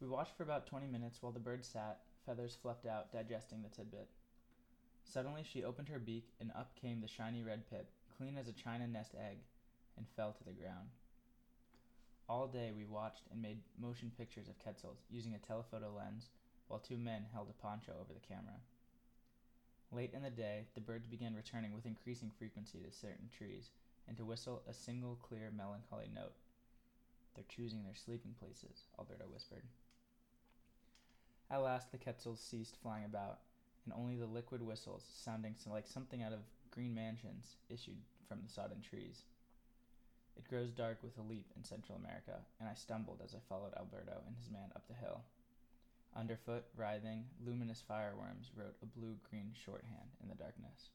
We 0.00 0.09
watched 0.09 0.37
for 0.37 0.42
about 0.42 0.66
twenty 0.66 0.87
minutes 0.87 1.18
while 1.20 1.33
the 1.33 1.38
bird 1.38 1.64
sat, 1.64 2.00
feathers 2.24 2.57
fluffed 2.61 2.87
out, 2.87 3.12
digesting 3.12 3.62
the 3.62 3.68
tidbit. 3.68 4.09
Suddenly 5.05 5.42
she 5.44 5.64
opened 5.64 5.88
her 5.88 5.98
beak, 5.98 6.29
and 6.40 6.50
up 6.53 6.74
came 6.81 7.00
the 7.00 7.09
shiny 7.09 7.42
red 7.42 7.68
pip, 7.68 7.90
clean 8.16 8.38
as 8.38 8.48
a 8.48 8.53
china 8.53 8.87
nest 8.87 9.14
egg, 9.14 9.38
and 9.96 10.07
fell 10.16 10.33
to 10.33 10.44
the 10.44 10.53
ground. 10.53 10.88
All 12.29 12.46
day 12.46 12.72
we 12.74 12.87
watched 12.87 13.24
and 13.31 13.42
made 13.42 13.59
motion 13.79 14.11
pictures 14.16 14.48
of 14.48 14.59
quetzals 14.59 15.05
using 15.11 15.35
a 15.35 15.38
telephoto 15.38 15.92
lens, 15.94 16.31
while 16.68 16.81
two 16.81 16.98
men 16.98 17.27
held 17.33 17.48
a 17.50 17.62
poncho 17.62 17.92
over 18.00 18.12
the 18.12 18.27
camera. 18.27 18.61
Late 19.92 20.12
in 20.12 20.22
the 20.22 20.31
day, 20.31 20.66
the 20.74 20.81
birds 20.81 21.07
began 21.07 21.35
returning 21.35 21.72
with 21.72 21.87
increasing 21.87 22.31
frequency 22.31 22.79
to 22.81 22.90
certain 22.90 23.29
trees, 23.37 23.70
and 24.09 24.16
to 24.16 24.24
whistle 24.24 24.62
a 24.68 24.74
single 24.74 25.16
clear, 25.16 25.50
melancholy 25.57 26.09
note. 26.12 26.35
They're 27.35 27.44
choosing 27.48 27.85
their 27.85 27.94
sleeping 27.94 28.35
places, 28.38 28.85
Alberto 28.98 29.24
whispered. 29.33 29.64
At 31.50 31.62
last, 31.62 31.92
the 31.92 31.98
quetzals 31.98 32.40
ceased 32.40 32.77
flying 32.83 33.05
about, 33.05 33.40
and 33.85 33.94
only 33.94 34.16
the 34.16 34.27
liquid 34.27 34.62
whistles, 34.62 35.05
sounding 35.14 35.55
like 35.66 35.87
something 35.87 36.22
out 36.22 36.33
of 36.33 36.40
green 36.70 36.94
mansions, 36.94 37.57
issued 37.68 37.98
from 38.29 38.40
the 38.42 38.48
sodden 38.48 38.81
trees. 38.81 39.22
It 40.37 40.48
grows 40.48 40.72
dark 40.72 41.03
with 41.03 41.16
a 41.18 41.22
leap 41.22 41.53
in 41.57 41.62
Central 41.62 41.98
America, 41.98 42.40
and 42.59 42.68
I 42.68 42.74
stumbled 42.74 43.20
as 43.22 43.35
I 43.35 43.38
followed 43.48 43.74
Alberto 43.77 44.22
and 44.27 44.37
his 44.37 44.50
man 44.50 44.72
up 44.74 44.88
the 44.88 44.94
hill. 44.94 45.22
Underfoot, 46.24 46.64
writhing, 46.74 47.26
luminous 47.44 47.82
fireworms 47.87 48.50
wrote 48.56 48.76
a 48.82 48.87
blue 48.87 49.16
green 49.28 49.52
shorthand 49.52 50.16
in 50.22 50.30
the 50.30 50.34
darkness. 50.34 50.88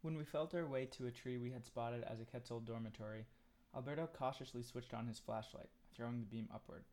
When 0.00 0.16
we 0.16 0.24
felt 0.24 0.54
our 0.54 0.66
way 0.66 0.86
to 0.86 1.06
a 1.06 1.10
tree 1.10 1.36
we 1.36 1.50
had 1.50 1.66
spotted 1.66 2.02
as 2.04 2.18
a 2.18 2.24
Quetzal 2.24 2.60
dormitory, 2.60 3.26
Alberto 3.76 4.08
cautiously 4.10 4.62
switched 4.62 4.94
on 4.94 5.06
his 5.06 5.18
flashlight, 5.18 5.68
throwing 5.94 6.18
the 6.18 6.24
beam 6.24 6.48
upward. 6.50 6.84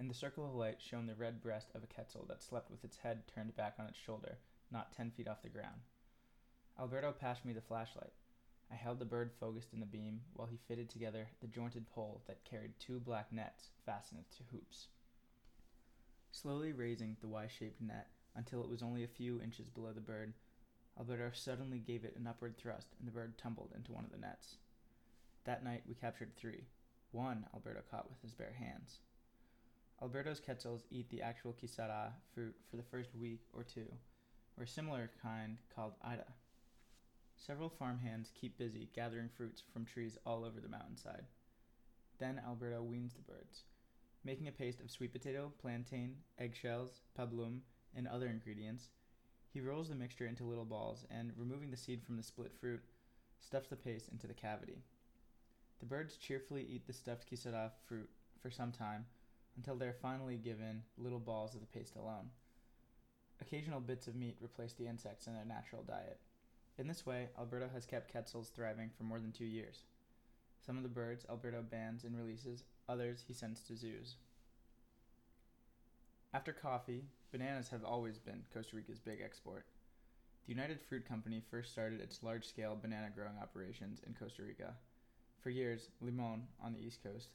In 0.00 0.08
the 0.08 0.14
circle 0.14 0.44
of 0.44 0.52
light 0.52 0.82
shone 0.82 1.06
the 1.06 1.14
red 1.14 1.40
breast 1.40 1.68
of 1.76 1.84
a 1.84 1.86
Quetzal 1.86 2.26
that 2.28 2.42
slept 2.42 2.72
with 2.72 2.82
its 2.82 2.96
head 2.96 3.22
turned 3.32 3.54
back 3.54 3.76
on 3.78 3.86
its 3.86 3.96
shoulder, 3.96 4.38
not 4.72 4.92
ten 4.92 5.12
feet 5.12 5.28
off 5.28 5.42
the 5.42 5.48
ground. 5.48 5.80
Alberto 6.76 7.12
passed 7.12 7.44
me 7.44 7.52
the 7.52 7.60
flashlight. 7.60 8.14
I 8.68 8.74
held 8.74 8.98
the 8.98 9.04
bird 9.04 9.30
focused 9.38 9.72
in 9.72 9.78
the 9.78 9.86
beam 9.86 10.22
while 10.34 10.48
he 10.48 10.58
fitted 10.66 10.90
together 10.90 11.28
the 11.40 11.46
jointed 11.46 11.88
pole 11.88 12.24
that 12.26 12.42
carried 12.42 12.80
two 12.80 12.98
black 12.98 13.32
nets 13.32 13.68
fastened 13.86 14.24
to 14.36 14.42
hoops. 14.50 14.88
Slowly 16.30 16.72
raising 16.72 17.16
the 17.20 17.28
Y 17.28 17.48
shaped 17.48 17.80
net 17.80 18.08
until 18.36 18.62
it 18.62 18.68
was 18.70 18.82
only 18.82 19.04
a 19.04 19.08
few 19.08 19.40
inches 19.40 19.68
below 19.68 19.92
the 19.92 20.00
bird, 20.00 20.34
Alberto 20.98 21.30
suddenly 21.32 21.78
gave 21.78 22.04
it 22.04 22.16
an 22.16 22.26
upward 22.26 22.56
thrust 22.56 22.88
and 22.98 23.08
the 23.08 23.12
bird 23.12 23.36
tumbled 23.38 23.72
into 23.74 23.92
one 23.92 24.04
of 24.04 24.10
the 24.10 24.18
nets. 24.18 24.56
That 25.44 25.64
night 25.64 25.82
we 25.88 25.94
captured 25.94 26.36
three. 26.36 26.64
One 27.12 27.46
Alberto 27.54 27.80
caught 27.90 28.08
with 28.08 28.20
his 28.22 28.34
bare 28.34 28.54
hands. 28.58 29.00
Alberto's 30.02 30.40
quetzals 30.40 30.86
eat 30.90 31.10
the 31.10 31.22
actual 31.22 31.52
quisara 31.52 32.12
fruit 32.32 32.54
for 32.70 32.76
the 32.76 32.82
first 32.82 33.14
week 33.14 33.40
or 33.52 33.64
two, 33.64 33.86
or 34.56 34.64
a 34.64 34.68
similar 34.68 35.10
kind 35.20 35.58
called 35.74 35.94
ida. 36.02 36.26
Several 37.36 37.68
farmhands 37.68 38.30
keep 38.38 38.56
busy 38.56 38.88
gathering 38.94 39.28
fruits 39.28 39.62
from 39.72 39.84
trees 39.84 40.16
all 40.24 40.44
over 40.44 40.60
the 40.60 40.68
mountainside. 40.68 41.24
Then 42.18 42.40
Alberto 42.46 42.82
weans 42.82 43.14
the 43.14 43.22
birds, 43.22 43.64
making 44.24 44.48
a 44.48 44.52
paste 44.52 44.80
of 44.80 44.90
sweet 44.90 45.12
potato, 45.12 45.52
plantain, 45.60 46.16
eggshells, 46.38 47.00
pablum, 47.18 47.60
and 47.94 48.06
other 48.06 48.26
ingredients. 48.28 48.90
He 49.52 49.60
rolls 49.60 49.88
the 49.88 49.94
mixture 49.94 50.26
into 50.26 50.44
little 50.44 50.64
balls 50.64 51.04
and, 51.10 51.32
removing 51.36 51.70
the 51.70 51.76
seed 51.76 52.02
from 52.02 52.16
the 52.16 52.22
split 52.22 52.52
fruit, 52.60 52.82
stuffs 53.40 53.68
the 53.68 53.76
paste 53.76 54.08
into 54.12 54.26
the 54.26 54.34
cavity. 54.34 54.82
The 55.80 55.86
birds 55.86 56.16
cheerfully 56.16 56.66
eat 56.68 56.86
the 56.86 56.92
stuffed 56.92 57.30
quisara 57.30 57.70
fruit 57.88 58.10
for 58.40 58.50
some 58.50 58.70
time 58.70 59.06
until 59.56 59.76
they 59.76 59.86
are 59.86 59.96
finally 60.00 60.36
given 60.36 60.82
little 60.98 61.18
balls 61.18 61.54
of 61.54 61.60
the 61.60 61.66
paste 61.66 61.96
alone. 61.96 62.30
Occasional 63.40 63.80
bits 63.80 64.06
of 64.06 64.14
meat 64.14 64.36
replace 64.40 64.74
the 64.74 64.86
insects 64.86 65.26
in 65.26 65.34
their 65.34 65.44
natural 65.44 65.82
diet. 65.82 66.20
In 66.78 66.86
this 66.86 67.06
way, 67.06 67.28
Alberto 67.38 67.68
has 67.72 67.86
kept 67.86 68.10
quetzals 68.10 68.50
thriving 68.50 68.90
for 68.96 69.04
more 69.04 69.18
than 69.18 69.32
two 69.32 69.46
years. 69.46 69.84
Some 70.64 70.76
of 70.76 70.82
the 70.82 70.88
birds 70.88 71.24
Alberto 71.28 71.62
bans 71.62 72.04
and 72.04 72.16
releases, 72.16 72.64
others 72.88 73.24
he 73.26 73.34
sends 73.34 73.60
to 73.62 73.76
zoos. 73.76 74.16
After 76.32 76.52
coffee, 76.52 77.04
bananas 77.32 77.68
have 77.70 77.84
always 77.84 78.18
been 78.18 78.44
Costa 78.54 78.76
Rica's 78.76 79.00
big 79.00 79.20
export. 79.20 79.66
The 80.46 80.54
United 80.54 80.80
Fruit 80.80 81.06
Company 81.06 81.42
first 81.50 81.72
started 81.72 82.00
its 82.00 82.22
large 82.22 82.46
scale 82.46 82.78
banana 82.80 83.08
growing 83.14 83.38
operations 83.40 84.00
in 84.06 84.14
Costa 84.14 84.42
Rica. 84.42 84.74
For 85.40 85.50
years, 85.50 85.88
Limon, 86.00 86.42
on 86.62 86.72
the 86.72 86.80
east 86.80 87.02
coast, 87.02 87.30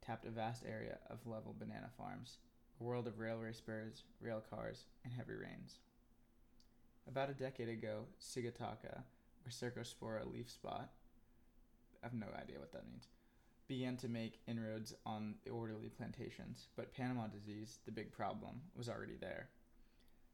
tapped 0.00 0.26
a 0.26 0.30
vast 0.30 0.64
area 0.64 0.98
of 1.10 1.26
level 1.26 1.54
banana 1.58 1.90
farms, 1.96 2.38
a 2.80 2.84
world 2.84 3.06
of 3.06 3.18
railway 3.18 3.52
spurs, 3.52 4.04
rail 4.20 4.42
cars, 4.50 4.84
and 5.04 5.12
heavy 5.12 5.34
rains. 5.34 5.78
About 7.08 7.30
a 7.30 7.34
decade 7.34 7.68
ago, 7.68 8.04
Sigatoka, 8.20 9.02
or 9.44 9.50
Cercospora 9.50 10.30
leaf 10.30 10.50
spot, 10.50 10.90
I 12.02 12.06
have 12.06 12.14
no 12.14 12.26
idea 12.40 12.58
what 12.58 12.72
that 12.72 12.86
means, 12.86 13.08
began 13.68 13.96
to 13.98 14.08
make 14.08 14.40
inroads 14.48 14.94
on 15.04 15.34
the 15.44 15.50
orderly 15.50 15.90
plantations, 15.90 16.68
but 16.74 16.94
Panama 16.94 17.26
disease, 17.26 17.78
the 17.84 17.92
big 17.92 18.10
problem, 18.10 18.62
was 18.74 18.88
already 18.88 19.16
there. 19.20 19.50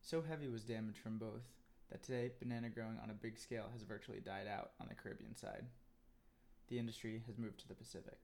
So 0.01 0.23
heavy 0.23 0.49
was 0.49 0.63
damage 0.63 0.99
from 0.99 1.19
both 1.19 1.43
that 1.91 2.03
today 2.03 2.31
banana 2.39 2.69
growing 2.69 2.99
on 3.03 3.11
a 3.11 3.15
big 3.15 3.39
scale 3.39 3.67
has 3.73 3.83
virtually 3.83 4.21
died 4.21 4.47
out 4.47 4.71
on 4.81 4.87
the 4.89 4.95
Caribbean 4.95 5.37
side. 5.37 5.65
The 6.69 6.79
industry 6.79 7.23
has 7.27 7.37
moved 7.37 7.59
to 7.61 7.69
the 7.69 7.75
Pacific. 7.75 8.19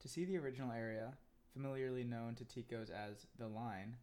To 0.00 0.08
see 0.08 0.24
the 0.24 0.38
original 0.38 0.72
area, 0.72 1.14
familiarly 1.52 2.04
known 2.04 2.34
to 2.34 2.44
Ticos 2.44 2.90
as 2.90 3.26
the 3.38 3.48
Line, 3.48 3.96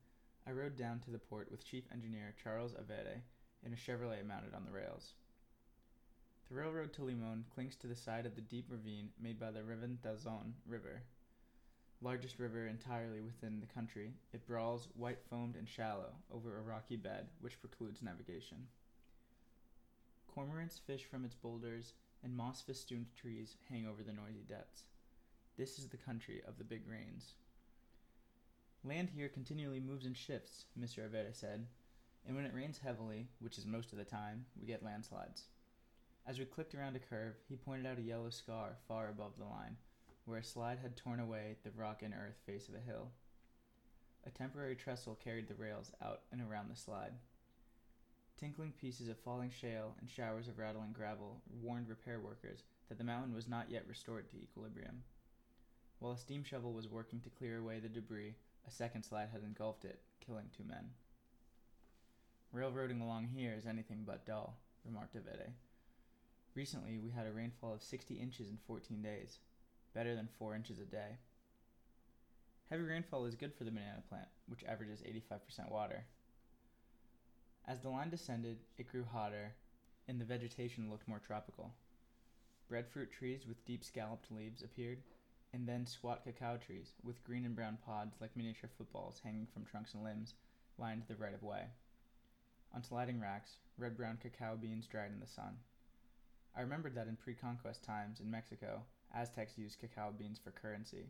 I 0.48 0.52
rode 0.52 0.78
down 0.78 1.00
to 1.02 1.12
the 1.12 1.20
port 1.20 1.52
with 1.52 1.66
Chief 1.66 1.84
Engineer 1.92 2.34
Charles 2.42 2.74
Avere 2.74 3.22
in 3.66 3.74
a 3.74 3.76
Chevrolet 3.76 4.26
mounted 4.26 4.54
on 4.54 4.66
the 4.66 4.72
rails. 4.72 5.14
The 6.50 6.56
railroad 6.56 6.94
to 6.94 7.04
Limon 7.04 7.46
clings 7.54 7.76
to 7.78 7.88
the 7.88 7.96
side 7.96 8.26
of 8.26 8.36
the 8.36 8.42
deep 8.42 8.66
ravine 8.70 9.10
made 9.20 9.40
by 9.40 9.52
the 9.52 9.62
Reventazon 9.62 10.54
River. 10.68 11.02
Largest 12.02 12.38
river 12.38 12.68
entirely 12.68 13.22
within 13.22 13.60
the 13.60 13.74
country, 13.74 14.14
it 14.34 14.46
brawls 14.46 14.90
white 14.96 15.24
foamed 15.30 15.56
and 15.56 15.68
shallow 15.68 16.14
over 16.32 16.58
a 16.58 16.62
rocky 16.62 16.98
bed 16.98 17.28
which 17.40 17.60
precludes 17.62 18.02
navigation. 18.02 18.68
Cormorants 20.28 20.80
fish 20.80 21.06
from 21.06 21.24
its 21.24 21.36
boulders, 21.36 21.94
and 22.24 22.36
moss 22.36 22.62
festooned 22.62 23.08
trees 23.16 23.56
hang 23.70 23.88
over 23.88 24.04
the 24.04 24.12
noisy 24.12 24.44
depths. 24.48 24.84
This 25.58 25.78
is 25.78 25.88
the 25.88 25.98
country 25.98 26.42
of 26.48 26.58
the 26.58 26.64
big 26.64 26.88
rains. 26.88 27.36
Land 28.84 29.10
here 29.16 29.30
continually 29.30 29.80
moves 29.80 30.06
and 30.06 30.18
shifts, 30.18 30.66
Mr. 30.78 31.08
Avera 31.08 31.34
said, 31.34 31.68
and 32.26 32.36
when 32.36 32.46
it 32.46 32.54
rains 32.54 32.80
heavily, 32.80 33.28
which 33.40 33.58
is 33.58 33.66
most 33.66 33.92
of 33.92 33.98
the 33.98 34.04
time, 34.04 34.46
we 34.60 34.66
get 34.66 34.84
landslides. 34.84 35.44
As 36.26 36.40
we 36.40 36.46
clicked 36.46 36.74
around 36.74 36.96
a 36.96 37.00
curve, 37.00 37.36
he 37.50 37.58
pointed 37.58 37.86
out 37.86 37.98
a 37.98 38.02
yellow 38.02 38.30
scar 38.30 38.78
far 38.88 39.10
above 39.10 39.34
the 39.38 39.46
line, 39.46 39.76
where 40.26 40.40
a 40.40 40.44
slide 40.44 40.80
had 40.82 40.96
torn 40.96 41.20
away 41.20 41.58
the 41.64 41.72
rock 41.72 42.02
and 42.02 42.14
earth 42.14 42.38
face 42.46 42.70
of 42.70 42.76
a 42.76 42.80
hill. 42.80 43.12
A 44.26 44.30
temporary 44.30 44.76
trestle 44.76 45.20
carried 45.22 45.50
the 45.50 45.56
rails 45.56 45.92
out 46.02 46.22
and 46.32 46.42
around 46.42 46.70
the 46.70 46.78
slide. 46.78 47.12
Tinkling 48.38 48.72
pieces 48.72 49.10
of 49.10 49.20
falling 49.20 49.50
shale 49.50 49.96
and 50.00 50.10
showers 50.10 50.48
of 50.48 50.58
rattling 50.58 50.94
gravel 50.94 51.42
warned 51.62 51.90
repair 51.90 52.22
workers 52.22 52.64
that 52.88 52.98
the 52.98 53.04
mountain 53.04 53.34
was 53.34 53.50
not 53.50 53.70
yet 53.70 53.86
restored 53.88 54.30
to 54.30 54.38
equilibrium. 54.38 55.04
While 56.00 56.14
a 56.14 56.18
steam 56.18 56.44
shovel 56.44 56.72
was 56.72 56.88
working 56.88 57.20
to 57.22 57.30
clear 57.30 57.60
away 57.60 57.80
the 57.80 57.90
debris, 57.90 58.36
a 58.66 58.72
second 58.72 59.04
slide 59.04 59.30
had 59.34 59.44
engulfed 59.44 59.84
it, 59.84 60.00
killing 60.26 60.50
two 60.56 60.64
men. 60.64 60.92
Railroading 62.54 63.02
along 63.02 63.28
here 63.28 63.54
is 63.58 63.66
anything 63.66 64.04
but 64.06 64.26
dull, 64.26 64.58
remarked 64.86 65.16
Avede. 65.16 65.52
Recently, 66.56 67.00
we 67.00 67.10
had 67.10 67.26
a 67.26 67.32
rainfall 67.32 67.74
of 67.74 67.82
60 67.82 68.14
inches 68.14 68.48
in 68.48 68.58
14 68.68 69.02
days, 69.02 69.40
better 69.96 70.16
than 70.16 70.30
4 70.38 70.56
inches 70.56 70.80
a 70.80 70.86
day. 70.86 71.18
Heavy 72.70 72.84
rainfall 72.84 73.26
is 73.26 73.36
good 73.36 73.54
for 73.54 73.64
the 73.64 73.72
banana 73.72 74.04
plant, 74.08 74.28
which 74.48 74.64
averages 74.64 75.02
85% 75.02 75.72
water. 75.72 76.06
As 77.68 77.80
the 77.80 77.90
line 77.90 78.10
descended, 78.10 78.58
it 78.78 78.88
grew 78.88 79.04
hotter, 79.04 79.56
and 80.08 80.22
the 80.22 80.26
vegetation 80.26 80.92
looked 80.92 81.08
more 81.08 81.20
tropical. 81.20 81.74
Breadfruit 82.70 83.12
trees 83.12 83.48
with 83.48 83.66
deep 83.66 83.84
scalloped 83.84 84.32
leaves 84.32 84.62
appeared, 84.62 85.00
and 85.54 85.68
then 85.68 85.88
squat 85.88 86.24
cacao 86.24 86.58
trees 86.58 86.94
with 87.04 87.24
green 87.24 87.46
and 87.46 87.56
brown 87.56 87.78
pods 87.86 88.18
like 88.22 88.36
miniature 88.36 88.70
footballs 88.78 89.22
hanging 89.24 89.48
from 89.54 89.66
trunks 89.66 89.94
and 89.94 90.04
limbs 90.04 90.34
lined 90.78 91.04
the 91.08 91.16
right 91.16 91.34
of 91.34 91.42
way. 91.42 91.66
On 92.76 92.84
sliding 92.84 93.20
racks, 93.20 93.58
red 93.78 93.98
brown 93.98 94.18
cacao 94.22 94.56
beans 94.56 94.88
dried 94.88 95.12
in 95.12 95.20
the 95.20 95.28
sun. 95.28 95.58
I 96.56 96.62
remembered 96.62 96.96
that 96.96 97.08
in 97.08 97.16
pre 97.16 97.34
conquest 97.34 97.84
times 97.84 98.20
in 98.20 98.30
Mexico, 98.30 98.84
Aztecs 99.14 99.58
used 99.58 99.80
cacao 99.80 100.12
beans 100.12 100.40
for 100.40 100.52
currency. 100.52 101.06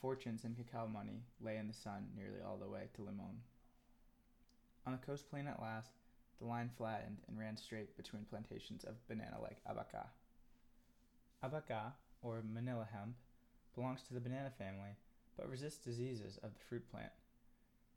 Fortunes 0.00 0.44
in 0.44 0.54
cacao 0.54 0.86
money 0.86 1.22
lay 1.40 1.56
in 1.56 1.66
the 1.66 1.74
sun 1.74 2.08
nearly 2.16 2.40
all 2.44 2.56
the 2.56 2.68
way 2.68 2.88
to 2.94 3.02
Limon. 3.02 3.40
On 4.86 4.92
the 4.92 4.98
coast 4.98 5.28
plain 5.28 5.48
at 5.48 5.60
last, 5.60 5.90
the 6.38 6.46
line 6.46 6.70
flattened 6.76 7.18
and 7.26 7.38
ran 7.38 7.56
straight 7.56 7.96
between 7.96 8.24
plantations 8.24 8.84
of 8.84 9.06
banana 9.08 9.38
like 9.42 9.58
abaca. 9.66 10.06
Abaca, 11.42 11.92
or 12.22 12.42
manila 12.42 12.86
hemp, 12.92 13.16
belongs 13.74 14.02
to 14.02 14.14
the 14.14 14.20
banana 14.20 14.50
family, 14.50 14.96
but 15.36 15.48
resists 15.50 15.84
diseases 15.84 16.38
of 16.42 16.54
the 16.54 16.60
fruit 16.60 16.88
plant. 16.90 17.12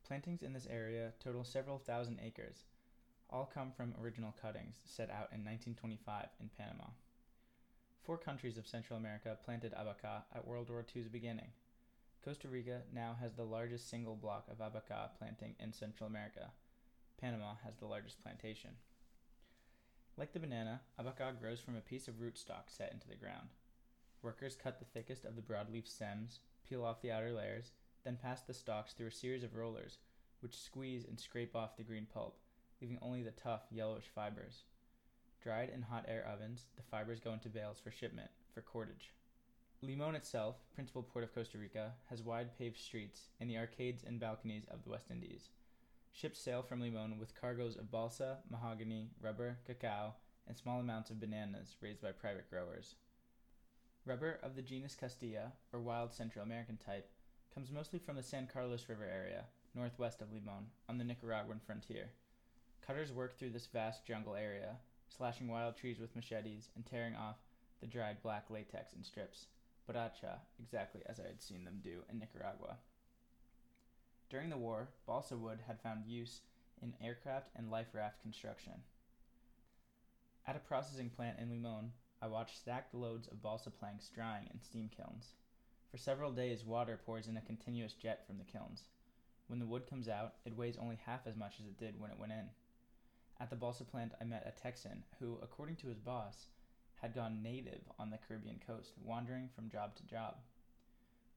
Plantings 0.04 0.42
in 0.42 0.54
this 0.54 0.68
area 0.68 1.14
total 1.20 1.44
several 1.44 1.78
thousand 1.78 2.20
acres. 2.24 2.64
All 3.32 3.46
come 3.46 3.72
from 3.72 3.94
original 4.02 4.34
cuttings 4.42 4.78
set 4.86 5.12
out 5.12 5.30
in 5.32 5.46
1925 5.46 6.30
in 6.40 6.50
Panama. 6.58 6.90
Four 8.04 8.18
countries 8.18 8.58
of 8.58 8.66
Central 8.66 8.98
America 8.98 9.38
planted 9.46 9.72
abaca 9.74 10.24
at 10.34 10.48
World 10.48 10.72
War 10.72 10.84
II's 10.96 11.08
beginning. 11.10 11.50
Costa 12.26 12.48
Rica 12.48 12.82
now 12.92 13.16
has 13.22 13.34
the 13.34 13.44
largest 13.44 13.88
single 13.88 14.16
block 14.16 14.48
of 14.50 14.60
abaca 14.60 15.12
planting 15.20 15.54
in 15.60 15.72
Central 15.72 16.10
America. 16.10 16.50
Panama 17.22 17.54
has 17.64 17.76
the 17.78 17.86
largest 17.86 18.20
plantation. 18.24 18.72
Like 20.18 20.34
the 20.34 20.40
banana, 20.40 20.82
abaca 20.98 21.34
grows 21.40 21.60
from 21.60 21.76
a 21.76 21.82
piece 21.82 22.08
of 22.08 22.16
rootstock 22.20 22.64
set 22.68 22.92
into 22.92 23.08
the 23.08 23.16
ground. 23.16 23.50
Workers 24.24 24.56
cut 24.56 24.80
the 24.80 24.86
thickest 24.86 25.24
of 25.24 25.36
the 25.36 25.44
broadleaf 25.44 25.88
stems, 25.88 26.40
peel 26.68 26.84
off 26.84 27.04
the 27.04 27.12
outer 27.12 27.32
layers, 27.32 27.74
then 28.04 28.18
pass 28.20 28.42
the 28.42 28.56
stalks 28.56 28.94
through 28.94 29.08
a 29.08 29.12
series 29.12 29.44
of 29.44 29.56
rollers, 29.56 30.00
which 30.40 30.58
squeeze 30.58 31.06
and 31.06 31.20
scrape 31.20 31.56
off 31.56 31.78
the 31.78 31.84
green 31.84 32.08
pulp, 32.12 32.40
leaving 32.82 33.00
only 33.02 33.24
the 33.24 33.32
tough, 33.32 33.64
yellowish 33.72 34.10
fibers. 34.14 34.64
Dried 35.42 35.70
in 35.70 35.82
hot 35.82 36.06
air 36.08 36.26
ovens, 36.32 36.66
the 36.76 36.84
fibers 36.84 37.20
go 37.20 37.34
into 37.34 37.50
bales 37.50 37.80
for 37.80 37.92
shipment, 37.92 38.30
for 38.54 38.62
cordage. 38.62 39.14
Limon 39.82 40.16
itself, 40.16 40.58
principal 40.76 41.02
port 41.02 41.24
of 41.24 41.34
Costa 41.34 41.58
Rica, 41.58 41.94
has 42.10 42.22
wide 42.22 42.58
paved 42.58 42.78
streets 42.78 43.30
and 43.40 43.50
the 43.50 43.58
arcades 43.58 44.04
and 44.04 44.20
balconies 44.20 44.66
of 44.70 44.84
the 44.84 44.90
West 44.90 45.10
Indies. 45.10 45.50
Ships 46.12 46.40
sail 46.40 46.62
from 46.62 46.82
Limon 46.82 47.18
with 47.18 47.40
cargoes 47.40 47.78
of 47.78 47.90
balsa, 47.90 48.40
mahogany, 48.50 49.12
rubber, 49.22 49.60
cacao, 49.66 50.16
and 50.48 50.58
small 50.58 50.82
amounts 50.82 51.10
of 51.10 51.20
bananas 51.20 51.78
raised 51.80 52.02
by 52.02 52.12
private 52.12 52.50
growers. 52.50 52.96
Rubber 54.06 54.40
of 54.44 54.56
the 54.56 54.62
genus 54.62 54.96
Castilla, 54.96 55.54
or 55.72 55.80
wild 55.80 56.14
Central 56.14 56.44
American 56.44 56.78
type, 56.78 57.10
comes 57.54 57.72
mostly 57.72 58.00
from 58.00 58.16
the 58.18 58.24
San 58.24 58.48
Carlos 58.48 58.90
River 58.90 59.06
area, 59.06 59.46
northwest 59.76 60.22
of 60.22 60.34
Limon, 60.34 60.66
on 60.90 60.98
the 60.98 61.04
Nicaraguan 61.04 61.60
frontier. 61.66 62.10
Cutters 62.90 63.14
work 63.14 63.38
through 63.38 63.52
this 63.52 63.68
vast 63.68 64.04
jungle 64.04 64.34
area, 64.34 64.78
slashing 65.16 65.48
wild 65.48 65.78
trees 65.78 66.00
with 66.00 66.16
machetes 66.16 66.70
and 66.76 66.84
tearing 66.84 67.14
off 67.14 67.36
the 67.82 67.86
dried 67.86 68.18
black 68.24 68.46
latex 68.50 68.94
in 68.94 69.04
strips, 69.04 69.46
baracha, 69.88 70.40
exactly 70.60 71.02
as 71.06 71.20
I 71.20 71.28
had 71.28 71.40
seen 71.40 71.66
them 71.66 71.82
do 71.84 72.00
in 72.10 72.18
Nicaragua. 72.18 72.78
During 74.32 74.50
the 74.50 74.58
war, 74.58 74.90
balsa 75.06 75.38
wood 75.38 75.60
had 75.68 75.80
found 75.80 76.08
use 76.08 76.42
in 76.82 76.96
aircraft 77.00 77.50
and 77.56 77.70
life 77.70 77.90
raft 77.94 78.24
construction. 78.24 78.74
At 80.48 80.56
a 80.56 80.68
processing 80.68 81.12
plant 81.12 81.38
in 81.38 81.52
Limon, 81.52 81.92
I 82.24 82.28
watched 82.28 82.58
stacked 82.58 82.96
loads 82.96 83.28
of 83.28 83.44
balsa 83.44 83.70
planks 83.70 84.10
drying 84.10 84.48
in 84.52 84.60
steam 84.64 84.90
kilns. 84.90 85.34
For 85.92 85.98
several 85.98 86.32
days, 86.32 86.66
water 86.66 87.00
pours 87.06 87.28
in 87.28 87.38
a 87.38 87.42
continuous 87.42 87.94
jet 87.94 88.26
from 88.26 88.40
the 88.40 88.52
kilns. 88.52 88.86
When 89.46 89.60
the 89.60 89.68
wood 89.68 89.88
comes 89.88 90.10
out, 90.10 90.34
it 90.44 90.58
weighs 90.58 90.78
only 90.82 90.98
half 91.06 91.28
as 91.28 91.36
much 91.36 91.60
as 91.60 91.68
it 91.68 91.78
did 91.78 92.00
when 92.00 92.10
it 92.10 92.18
went 92.18 92.32
in. 92.32 92.50
At 93.40 93.50
the 93.50 93.56
balsa 93.56 93.86
plant, 93.86 94.14
I 94.20 94.26
met 94.26 94.46
a 94.46 94.62
Texan 94.62 95.04
who, 95.20 95.38
according 95.42 95.78
to 95.78 95.88
his 95.88 96.00
boss, 96.00 96.48
had 96.96 97.16
gone 97.16 97.42
native 97.42 97.82
on 97.98 98.10
the 98.10 98.18
Caribbean 98.28 98.60
coast, 98.66 98.94
wandering 99.02 99.50
from 99.56 99.70
job 99.70 99.96
to 99.96 100.04
job. 100.04 100.36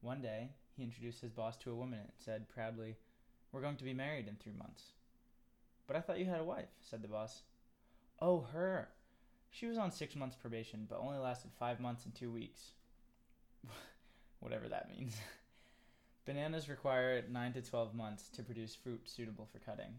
One 0.00 0.20
day, 0.20 0.50
he 0.76 0.82
introduced 0.82 1.20
his 1.20 1.30
boss 1.30 1.56
to 1.58 1.70
a 1.70 1.76
woman 1.76 2.00
and 2.00 2.10
said 2.18 2.48
proudly, 2.48 2.96
We're 3.52 3.60
going 3.60 3.76
to 3.76 3.84
be 3.84 3.94
married 3.94 4.26
in 4.26 4.34
three 4.36 4.52
months. 4.52 4.82
But 5.86 5.96
I 5.96 6.00
thought 6.00 6.18
you 6.18 6.26
had 6.26 6.40
a 6.40 6.44
wife, 6.44 6.70
said 6.80 7.02
the 7.02 7.08
boss. 7.08 7.42
Oh, 8.20 8.46
her, 8.52 8.88
she 9.50 9.66
was 9.66 9.78
on 9.78 9.92
six 9.92 10.16
months 10.16 10.34
probation, 10.34 10.86
but 10.88 10.98
only 10.98 11.18
lasted 11.18 11.50
five 11.58 11.78
months 11.78 12.04
and 12.04 12.14
two 12.14 12.32
weeks. 12.32 12.72
Whatever 14.40 14.68
that 14.68 14.88
means. 14.88 15.16
Bananas 16.24 16.68
require 16.68 17.22
9 17.28 17.52
to 17.52 17.62
12 17.62 17.94
months 17.94 18.28
to 18.30 18.42
produce 18.42 18.74
fruit 18.74 19.02
suitable 19.04 19.48
for 19.52 19.58
cutting. 19.58 19.94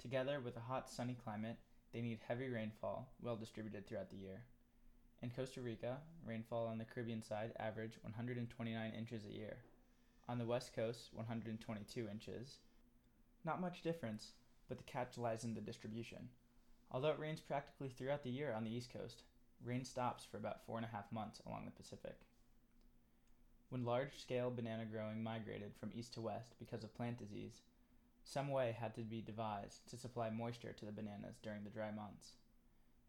Together 0.00 0.40
with 0.40 0.56
a 0.56 0.60
hot, 0.60 0.88
sunny 0.88 1.16
climate, 1.24 1.56
they 1.92 2.00
need 2.00 2.20
heavy 2.26 2.48
rainfall, 2.48 3.08
well 3.20 3.36
distributed 3.36 3.86
throughout 3.86 4.10
the 4.10 4.16
year. 4.16 4.42
In 5.22 5.30
Costa 5.30 5.60
Rica, 5.60 5.98
rainfall 6.24 6.68
on 6.68 6.78
the 6.78 6.84
Caribbean 6.84 7.22
side 7.22 7.52
averaged 7.58 7.98
129 8.02 8.92
inches 8.96 9.24
a 9.24 9.36
year. 9.36 9.56
On 10.28 10.38
the 10.38 10.46
west 10.46 10.72
coast, 10.72 11.10
122 11.14 12.08
inches. 12.08 12.58
Not 13.44 13.60
much 13.60 13.82
difference, 13.82 14.34
but 14.68 14.78
the 14.78 14.84
catch 14.84 15.18
lies 15.18 15.42
in 15.42 15.54
the 15.54 15.60
distribution. 15.60 16.28
Although 16.92 17.10
it 17.10 17.18
rains 17.18 17.40
practically 17.40 17.88
throughout 17.88 18.22
the 18.22 18.30
year 18.30 18.52
on 18.52 18.62
the 18.62 18.74
East 18.74 18.92
Coast, 18.92 19.24
rain 19.64 19.84
stops 19.84 20.24
for 20.24 20.36
about 20.36 20.64
four 20.64 20.76
and 20.76 20.86
a 20.86 20.94
half 20.94 21.10
months 21.10 21.40
along 21.44 21.64
the 21.64 21.72
Pacific. 21.72 22.20
When 23.70 23.84
large 23.84 24.20
scale 24.20 24.50
banana 24.50 24.86
growing 24.86 25.22
migrated 25.22 25.72
from 25.78 25.90
east 25.92 26.14
to 26.14 26.20
west 26.20 26.54
because 26.58 26.84
of 26.84 26.94
plant 26.94 27.18
disease, 27.18 27.60
some 28.28 28.50
way 28.50 28.76
had 28.78 28.94
to 28.94 29.00
be 29.00 29.22
devised 29.22 29.88
to 29.88 29.96
supply 29.96 30.28
moisture 30.28 30.74
to 30.74 30.84
the 30.84 30.92
bananas 30.92 31.38
during 31.42 31.64
the 31.64 31.70
dry 31.70 31.90
months. 31.90 32.32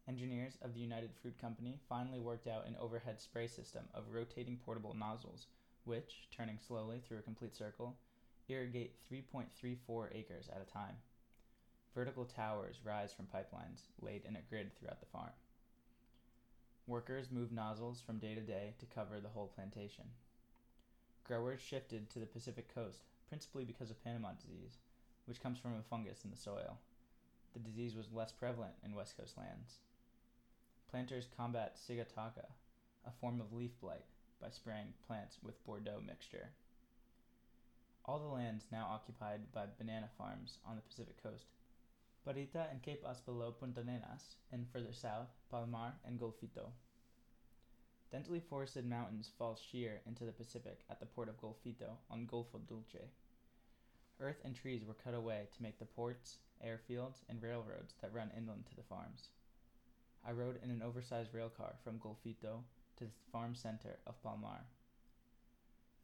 Engineers 0.07 0.57
of 0.61 0.73
the 0.73 0.79
United 0.79 1.09
Fruit 1.21 1.37
Company 1.37 1.77
finally 1.89 2.21
worked 2.21 2.47
out 2.47 2.65
an 2.65 2.77
overhead 2.79 3.19
spray 3.19 3.45
system 3.45 3.83
of 3.93 4.13
rotating 4.13 4.57
portable 4.65 4.95
nozzles, 4.97 5.47
which, 5.83 6.29
turning 6.31 6.57
slowly 6.57 7.01
through 7.05 7.17
a 7.17 7.21
complete 7.21 7.53
circle, 7.53 7.97
irrigate 8.47 8.95
3.34 9.11 10.07
acres 10.15 10.47
at 10.55 10.65
a 10.65 10.71
time. 10.71 10.95
Vertical 11.93 12.23
towers 12.23 12.79
rise 12.85 13.11
from 13.11 13.25
pipelines 13.25 13.81
laid 14.01 14.23
in 14.23 14.37
a 14.37 14.41
grid 14.49 14.71
throughout 14.79 15.01
the 15.01 15.05
farm. 15.05 15.33
Workers 16.87 17.29
move 17.29 17.51
nozzles 17.51 17.99
from 17.99 18.19
day 18.19 18.35
to 18.35 18.41
day 18.41 18.73
to 18.79 18.85
cover 18.85 19.19
the 19.19 19.27
whole 19.27 19.51
plantation. 19.53 20.05
Growers 21.25 21.59
shifted 21.59 22.09
to 22.09 22.19
the 22.19 22.25
Pacific 22.25 22.73
coast, 22.73 23.03
principally 23.27 23.65
because 23.65 23.91
of 23.91 24.01
Panama 24.01 24.29
disease, 24.41 24.77
which 25.29 25.41
comes 25.41 25.59
from 25.59 25.75
a 25.77 25.83
fungus 25.87 26.25
in 26.25 26.31
the 26.31 26.35
soil. 26.35 26.79
The 27.53 27.59
disease 27.59 27.95
was 27.95 28.11
less 28.11 28.31
prevalent 28.31 28.73
in 28.83 28.95
West 28.95 29.15
Coast 29.15 29.37
lands. 29.37 29.75
Planters 30.89 31.27
combat 31.37 31.77
sigatoka, 31.77 32.47
a 33.05 33.11
form 33.21 33.39
of 33.39 33.53
leaf 33.53 33.79
blight, 33.79 34.05
by 34.41 34.49
spraying 34.49 34.93
plants 35.05 35.37
with 35.43 35.63
Bordeaux 35.63 36.01
mixture. 36.05 36.49
All 38.05 38.17
the 38.17 38.25
lands 38.25 38.65
now 38.71 38.87
occupied 38.89 39.51
by 39.53 39.65
banana 39.77 40.09
farms 40.17 40.57
on 40.67 40.75
the 40.75 40.81
Pacific 40.81 41.21
coast 41.21 41.45
Parrita 42.27 42.69
and 42.71 42.81
Cape 42.81 43.05
Aspalo 43.05 43.53
Puntarenas, 43.53 44.35
and 44.51 44.67
further 44.73 44.93
south, 44.93 45.29
Palmar 45.51 45.93
and 46.05 46.19
Golfito. 46.19 46.71
Densely 48.11 48.39
forested 48.39 48.89
mountains 48.89 49.29
fall 49.37 49.55
sheer 49.55 50.01
into 50.07 50.25
the 50.25 50.31
Pacific 50.31 50.79
at 50.89 50.99
the 50.99 51.05
port 51.05 51.29
of 51.29 51.39
Golfito 51.39 51.97
on 52.09 52.25
Golfo 52.25 52.59
Dulce. 52.67 53.09
Earth 54.21 54.41
and 54.43 54.53
trees 54.53 54.83
were 54.85 54.95
cut 54.95 55.13
away 55.13 55.47
to 55.55 55.63
make 55.63 55.79
the 55.79 55.85
ports, 55.85 56.39
airfields, 56.65 57.23
and 57.29 57.41
railroads 57.41 57.95
that 58.01 58.13
run 58.13 58.31
inland 58.35 58.65
to 58.65 58.75
the 58.75 58.83
farms. 58.83 59.29
I 60.27 60.31
rode 60.31 60.59
in 60.61 60.69
an 60.69 60.81
oversized 60.81 61.31
railcar 61.33 61.75
from 61.83 61.99
Golfito 61.99 62.63
to 62.97 63.05
the 63.05 63.11
farm 63.31 63.55
center 63.55 63.99
of 64.05 64.21
Palmar. 64.21 64.65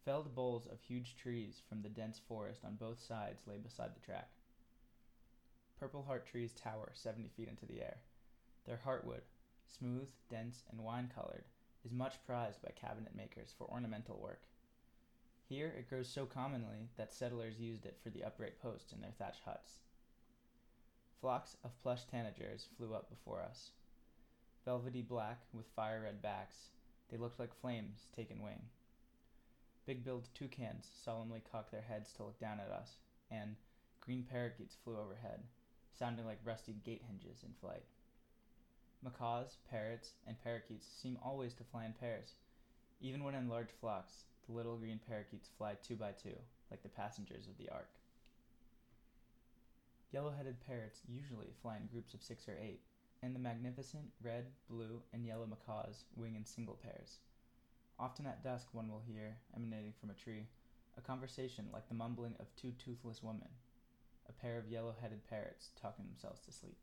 Felled 0.05 0.33
boles 0.33 0.65
of 0.67 0.79
huge 0.79 1.15
trees 1.17 1.61
from 1.67 1.81
the 1.81 1.89
dense 1.89 2.21
forest 2.27 2.63
on 2.63 2.75
both 2.75 3.01
sides 3.01 3.43
lay 3.47 3.57
beside 3.57 3.93
the 3.93 4.05
track. 4.05 4.29
Purple 5.77 6.03
heart 6.03 6.25
trees 6.25 6.53
tower 6.53 6.91
70 6.93 7.29
feet 7.35 7.49
into 7.49 7.65
the 7.65 7.81
air. 7.81 7.97
Their 8.65 8.79
heartwood, 8.85 9.23
smooth, 9.67 10.09
dense, 10.29 10.63
and 10.71 10.79
wine 10.79 11.11
colored, 11.13 11.43
is 11.83 11.91
much 11.91 12.23
prized 12.25 12.61
by 12.61 12.71
cabinet 12.79 13.13
makers 13.15 13.53
for 13.57 13.69
ornamental 13.69 14.17
work. 14.21 14.43
Here 15.47 15.73
it 15.77 15.89
grows 15.89 16.09
so 16.09 16.25
commonly 16.25 16.89
that 16.97 17.13
settlers 17.13 17.59
used 17.59 17.85
it 17.85 17.97
for 18.01 18.09
the 18.09 18.23
upright 18.23 18.59
posts 18.61 18.91
in 18.91 19.01
their 19.01 19.11
thatched 19.11 19.43
huts. 19.45 19.79
Flocks 21.21 21.55
of 21.63 21.79
plush 21.81 22.01
tanagers 22.11 22.67
flew 22.77 22.95
up 22.95 23.09
before 23.09 23.41
us. 23.41 23.71
Velvety 24.65 25.03
black 25.03 25.41
with 25.53 25.67
fire 25.75 26.01
red 26.03 26.21
backs, 26.21 26.69
they 27.11 27.17
looked 27.17 27.39
like 27.39 27.53
flames 27.53 28.09
taken 28.15 28.41
wing. 28.41 28.61
Big 29.85 30.03
billed 30.03 30.27
toucans 30.33 30.89
solemnly 31.03 31.43
cocked 31.51 31.71
their 31.71 31.81
heads 31.81 32.11
to 32.13 32.23
look 32.23 32.39
down 32.39 32.59
at 32.59 32.71
us, 32.71 32.97
and 33.29 33.55
green 34.01 34.23
parakeets 34.23 34.75
flew 34.83 34.97
overhead, 34.97 35.43
sounding 35.91 36.25
like 36.25 36.39
rusty 36.43 36.73
gate 36.83 37.03
hinges 37.07 37.43
in 37.43 37.53
flight. 37.61 37.85
Macaws, 39.03 39.57
parrots, 39.69 40.13
and 40.25 40.41
parakeets 40.43 40.87
seem 40.87 41.19
always 41.23 41.53
to 41.53 41.63
fly 41.63 41.85
in 41.85 41.93
pairs. 41.93 42.33
Even 42.99 43.23
when 43.23 43.35
in 43.35 43.47
large 43.47 43.69
flocks, 43.79 44.23
the 44.45 44.53
little 44.53 44.77
green 44.77 44.99
parakeets 45.07 45.49
fly 45.57 45.75
two 45.81 45.95
by 45.95 46.11
two, 46.11 46.35
like 46.69 46.83
the 46.83 46.89
passengers 46.89 47.47
of 47.47 47.57
the 47.57 47.69
ark. 47.69 47.89
Yellow 50.11 50.31
headed 50.31 50.65
parrots 50.65 51.01
usually 51.07 51.53
fly 51.61 51.77
in 51.77 51.87
groups 51.87 52.13
of 52.13 52.21
six 52.21 52.47
or 52.47 52.57
eight, 52.61 52.81
and 53.21 53.35
the 53.35 53.39
magnificent 53.39 54.05
red, 54.23 54.45
blue, 54.69 55.01
and 55.13 55.25
yellow 55.25 55.45
macaws 55.45 56.05
wing 56.15 56.35
in 56.35 56.45
single 56.45 56.75
pairs. 56.75 57.17
Often 57.99 58.27
at 58.27 58.43
dusk, 58.43 58.67
one 58.71 58.89
will 58.89 59.03
hear, 59.07 59.37
emanating 59.55 59.93
from 59.99 60.09
a 60.09 60.13
tree, 60.13 60.47
a 60.97 61.01
conversation 61.01 61.65
like 61.73 61.87
the 61.87 61.95
mumbling 61.95 62.35
of 62.39 62.55
two 62.55 62.71
toothless 62.83 63.23
women, 63.23 63.49
a 64.29 64.33
pair 64.33 64.57
of 64.57 64.67
yellow 64.67 64.95
headed 65.01 65.27
parrots 65.27 65.69
talking 65.81 66.05
themselves 66.05 66.41
to 66.41 66.51
sleep. 66.51 66.77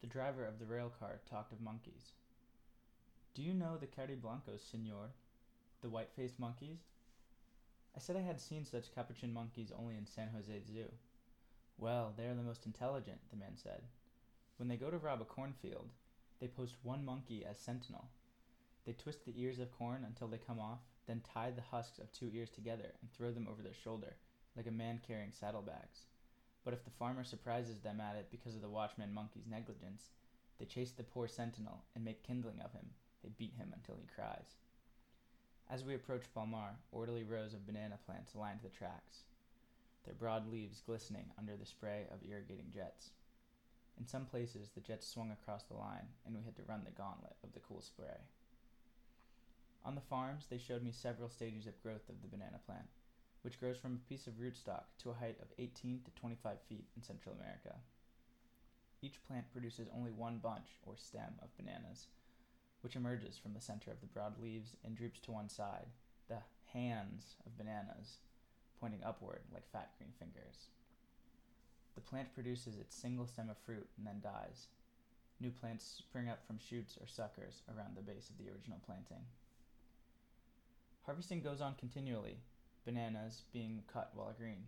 The 0.00 0.06
driver 0.06 0.44
of 0.44 0.58
the 0.58 0.66
rail 0.66 0.92
car 0.98 1.20
talked 1.28 1.52
of 1.52 1.60
monkeys. 1.60 2.12
Do 3.34 3.42
you 3.42 3.54
know 3.54 3.76
the 3.76 3.86
cariblancos, 3.86 4.60
senor? 4.70 5.10
The 5.80 5.88
white 5.88 6.10
faced 6.10 6.40
monkeys? 6.40 6.80
I 7.96 8.00
said 8.00 8.16
I 8.16 8.22
had 8.22 8.40
seen 8.40 8.64
such 8.64 8.92
capuchin 8.92 9.32
monkeys 9.32 9.70
only 9.70 9.96
in 9.96 10.06
San 10.06 10.28
Jose 10.34 10.60
Zoo. 10.66 10.90
Well, 11.76 12.14
they 12.16 12.26
are 12.26 12.34
the 12.34 12.42
most 12.42 12.66
intelligent, 12.66 13.20
the 13.30 13.36
man 13.36 13.56
said. 13.56 13.82
When 14.56 14.68
they 14.68 14.76
go 14.76 14.90
to 14.90 14.98
rob 14.98 15.20
a 15.20 15.24
cornfield, 15.24 15.90
they 16.40 16.48
post 16.48 16.74
one 16.82 17.04
monkey 17.04 17.44
as 17.44 17.60
sentinel. 17.60 18.08
They 18.84 18.92
twist 18.92 19.24
the 19.24 19.40
ears 19.40 19.60
of 19.60 19.70
corn 19.70 20.04
until 20.04 20.26
they 20.26 20.38
come 20.38 20.58
off, 20.58 20.80
then 21.06 21.20
tie 21.20 21.52
the 21.52 21.62
husks 21.62 22.00
of 22.00 22.10
two 22.10 22.28
ears 22.34 22.50
together 22.50 22.92
and 23.00 23.12
throw 23.12 23.30
them 23.30 23.46
over 23.48 23.62
their 23.62 23.72
shoulder, 23.72 24.16
like 24.56 24.66
a 24.66 24.72
man 24.72 25.00
carrying 25.06 25.30
saddlebags. 25.30 26.06
But 26.64 26.74
if 26.74 26.84
the 26.84 26.90
farmer 26.90 27.22
surprises 27.22 27.78
them 27.78 28.00
at 28.00 28.16
it 28.16 28.32
because 28.32 28.56
of 28.56 28.62
the 28.62 28.68
watchman 28.68 29.14
monkey's 29.14 29.46
negligence, 29.46 30.10
they 30.58 30.64
chase 30.64 30.90
the 30.90 31.04
poor 31.04 31.28
sentinel 31.28 31.84
and 31.94 32.04
make 32.04 32.24
kindling 32.24 32.60
of 32.60 32.72
him. 32.72 32.90
They 33.22 33.30
beat 33.30 33.54
him 33.54 33.72
until 33.72 33.96
he 33.96 34.08
cries. 34.12 34.56
As 35.70 35.84
we 35.84 35.94
approached 35.94 36.32
Palmar, 36.32 36.76
orderly 36.92 37.24
rows 37.24 37.52
of 37.52 37.66
banana 37.66 37.98
plants 38.06 38.34
lined 38.34 38.60
the 38.62 38.70
tracks, 38.70 39.24
their 40.06 40.14
broad 40.14 40.50
leaves 40.50 40.80
glistening 40.80 41.26
under 41.38 41.56
the 41.56 41.66
spray 41.66 42.06
of 42.10 42.26
irrigating 42.26 42.70
jets. 42.72 43.10
In 44.00 44.06
some 44.06 44.24
places, 44.24 44.70
the 44.74 44.80
jets 44.80 45.06
swung 45.06 45.30
across 45.30 45.64
the 45.64 45.76
line, 45.76 46.08
and 46.24 46.34
we 46.34 46.42
had 46.42 46.56
to 46.56 46.62
run 46.62 46.84
the 46.84 46.90
gauntlet 46.90 47.36
of 47.44 47.52
the 47.52 47.60
cool 47.60 47.82
spray. 47.82 48.16
On 49.84 49.94
the 49.94 50.00
farms, 50.00 50.46
they 50.48 50.56
showed 50.56 50.82
me 50.82 50.90
several 50.90 51.28
stages 51.28 51.66
of 51.66 51.82
growth 51.82 52.08
of 52.08 52.22
the 52.22 52.28
banana 52.28 52.60
plant, 52.64 52.88
which 53.42 53.60
grows 53.60 53.76
from 53.76 53.94
a 53.96 54.08
piece 54.08 54.26
of 54.26 54.40
rootstock 54.40 54.84
to 55.02 55.10
a 55.10 55.14
height 55.14 55.36
of 55.42 55.48
18 55.58 56.00
to 56.04 56.10
25 56.12 56.56
feet 56.66 56.86
in 56.96 57.02
Central 57.02 57.34
America. 57.34 57.76
Each 59.02 59.22
plant 59.26 59.50
produces 59.52 59.88
only 59.94 60.12
one 60.12 60.38
bunch, 60.38 60.80
or 60.86 60.96
stem, 60.96 61.34
of 61.42 61.54
bananas, 61.58 62.06
which 62.80 62.96
emerges 62.96 63.38
from 63.38 63.54
the 63.54 63.60
center 63.60 63.90
of 63.90 64.00
the 64.00 64.06
broad 64.06 64.40
leaves 64.40 64.76
and 64.84 64.96
droops 64.96 65.20
to 65.20 65.32
one 65.32 65.48
side, 65.48 65.86
the 66.28 66.38
hands 66.72 67.36
of 67.46 67.56
bananas, 67.58 68.18
pointing 68.80 69.00
upward 69.04 69.40
like 69.52 69.70
fat 69.72 69.90
green 69.98 70.12
fingers. 70.18 70.68
The 71.94 72.00
plant 72.00 72.32
produces 72.34 72.78
its 72.78 72.94
single 72.94 73.26
stem 73.26 73.50
of 73.50 73.58
fruit 73.58 73.88
and 73.96 74.06
then 74.06 74.20
dies. 74.22 74.68
New 75.40 75.50
plants 75.50 75.84
spring 75.98 76.28
up 76.28 76.46
from 76.46 76.58
shoots 76.58 76.96
or 77.00 77.06
suckers 77.06 77.62
around 77.74 77.96
the 77.96 78.02
base 78.02 78.30
of 78.30 78.38
the 78.38 78.50
original 78.52 78.80
planting. 78.86 79.24
Harvesting 81.06 81.40
goes 81.40 81.60
on 81.60 81.74
continually, 81.78 82.36
bananas 82.84 83.42
being 83.52 83.82
cut 83.92 84.10
while 84.14 84.34
green. 84.38 84.64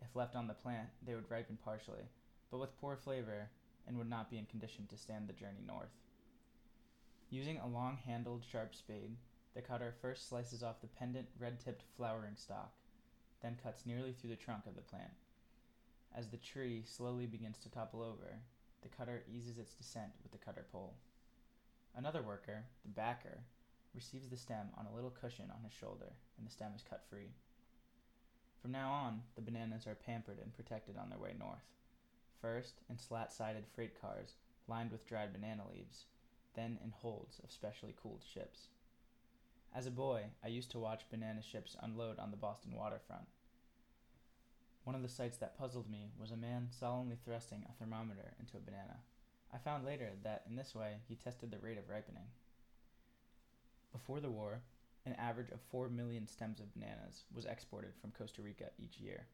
If 0.00 0.16
left 0.16 0.36
on 0.36 0.46
the 0.46 0.54
plant, 0.54 0.88
they 1.04 1.14
would 1.14 1.30
ripen 1.30 1.58
partially, 1.62 2.08
but 2.50 2.58
with 2.58 2.80
poor 2.80 2.96
flavor 2.96 3.50
and 3.86 3.98
would 3.98 4.08
not 4.08 4.30
be 4.30 4.38
in 4.38 4.46
condition 4.46 4.86
to 4.88 4.96
stand 4.96 5.28
the 5.28 5.32
journey 5.32 5.62
north. 5.66 6.01
Using 7.32 7.58
a 7.60 7.66
long 7.66 7.96
handled, 7.96 8.44
sharp 8.44 8.74
spade, 8.74 9.16
the 9.54 9.62
cutter 9.62 9.94
first 10.02 10.28
slices 10.28 10.62
off 10.62 10.82
the 10.82 10.86
pendant, 10.86 11.28
red 11.40 11.58
tipped 11.58 11.82
flowering 11.96 12.36
stalk, 12.36 12.74
then 13.40 13.56
cuts 13.62 13.86
nearly 13.86 14.12
through 14.12 14.28
the 14.28 14.36
trunk 14.36 14.66
of 14.66 14.76
the 14.76 14.82
plant. 14.82 15.14
As 16.14 16.28
the 16.28 16.36
tree 16.36 16.82
slowly 16.84 17.24
begins 17.24 17.56
to 17.60 17.70
topple 17.70 18.02
over, 18.02 18.36
the 18.82 18.90
cutter 18.90 19.24
eases 19.34 19.56
its 19.56 19.72
descent 19.72 20.12
with 20.22 20.32
the 20.32 20.44
cutter 20.44 20.66
pole. 20.70 20.92
Another 21.96 22.20
worker, 22.20 22.66
the 22.84 22.90
backer, 22.90 23.38
receives 23.94 24.28
the 24.28 24.36
stem 24.36 24.66
on 24.76 24.84
a 24.84 24.94
little 24.94 25.08
cushion 25.08 25.50
on 25.56 25.64
his 25.64 25.72
shoulder, 25.72 26.12
and 26.36 26.46
the 26.46 26.52
stem 26.52 26.72
is 26.76 26.84
cut 26.86 27.02
free. 27.08 27.30
From 28.60 28.72
now 28.72 28.92
on, 28.92 29.22
the 29.36 29.40
bananas 29.40 29.86
are 29.86 29.94
pampered 29.94 30.38
and 30.38 30.52
protected 30.52 30.98
on 30.98 31.08
their 31.08 31.18
way 31.18 31.32
north. 31.38 31.64
First, 32.42 32.82
in 32.90 32.98
slat 32.98 33.32
sided 33.32 33.64
freight 33.74 33.98
cars 33.98 34.34
lined 34.68 34.92
with 34.92 35.06
dried 35.06 35.32
banana 35.32 35.62
leaves, 35.72 36.04
then 36.54 36.78
in 36.84 36.90
holds 36.90 37.40
of 37.42 37.50
specially 37.50 37.94
cooled 38.00 38.22
ships. 38.22 38.68
As 39.74 39.86
a 39.86 39.90
boy, 39.90 40.24
I 40.44 40.48
used 40.48 40.70
to 40.72 40.78
watch 40.78 41.08
banana 41.10 41.42
ships 41.42 41.76
unload 41.80 42.18
on 42.18 42.30
the 42.30 42.36
Boston 42.36 42.74
waterfront. 42.76 43.26
One 44.84 44.94
of 44.94 45.02
the 45.02 45.08
sights 45.08 45.38
that 45.38 45.56
puzzled 45.56 45.88
me 45.88 46.10
was 46.20 46.30
a 46.30 46.36
man 46.36 46.68
solemnly 46.70 47.16
thrusting 47.24 47.64
a 47.68 47.72
thermometer 47.72 48.34
into 48.38 48.56
a 48.56 48.60
banana. 48.60 48.96
I 49.54 49.58
found 49.58 49.84
later 49.84 50.10
that 50.24 50.44
in 50.48 50.56
this 50.56 50.74
way 50.74 50.96
he 51.08 51.14
tested 51.14 51.50
the 51.50 51.58
rate 51.58 51.78
of 51.78 51.88
ripening. 51.88 52.26
Before 53.92 54.20
the 54.20 54.30
war, 54.30 54.60
an 55.06 55.14
average 55.14 55.50
of 55.50 55.60
4 55.70 55.88
million 55.88 56.26
stems 56.26 56.60
of 56.60 56.72
bananas 56.74 57.24
was 57.34 57.44
exported 57.44 57.92
from 58.00 58.12
Costa 58.12 58.42
Rica 58.42 58.70
each 58.78 58.98
year. 58.98 59.26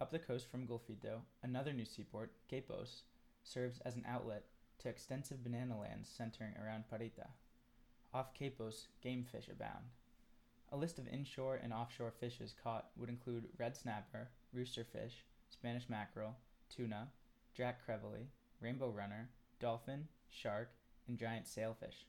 Up 0.00 0.10
the 0.10 0.18
coast 0.18 0.50
from 0.50 0.66
Golfito, 0.66 1.20
another 1.42 1.72
new 1.72 1.84
seaport, 1.84 2.32
Quepos, 2.50 3.02
serves 3.44 3.80
as 3.80 3.96
an 3.96 4.04
outlet 4.08 4.44
to 4.82 4.88
extensive 4.88 5.44
banana 5.44 5.78
lands 5.78 6.08
centering 6.08 6.54
around 6.56 6.84
Parrita. 6.92 7.28
Off 8.12 8.34
Quepos, 8.34 8.88
game 9.00 9.24
fish 9.24 9.48
abound. 9.48 9.84
A 10.72 10.76
list 10.76 10.98
of 10.98 11.06
inshore 11.06 11.60
and 11.62 11.72
offshore 11.72 12.10
fishes 12.10 12.54
caught 12.62 12.88
would 12.96 13.08
include 13.08 13.48
red 13.58 13.76
snapper, 13.76 14.28
rooster 14.52 14.84
fish, 14.84 15.24
Spanish 15.50 15.88
mackerel, 15.88 16.36
tuna, 16.74 17.08
jack 17.54 17.80
crevalle, 17.86 18.26
rainbow 18.60 18.88
runner, 18.88 19.28
dolphin, 19.60 20.08
shark, 20.28 20.70
and 21.06 21.18
giant 21.18 21.46
sailfish. 21.46 22.06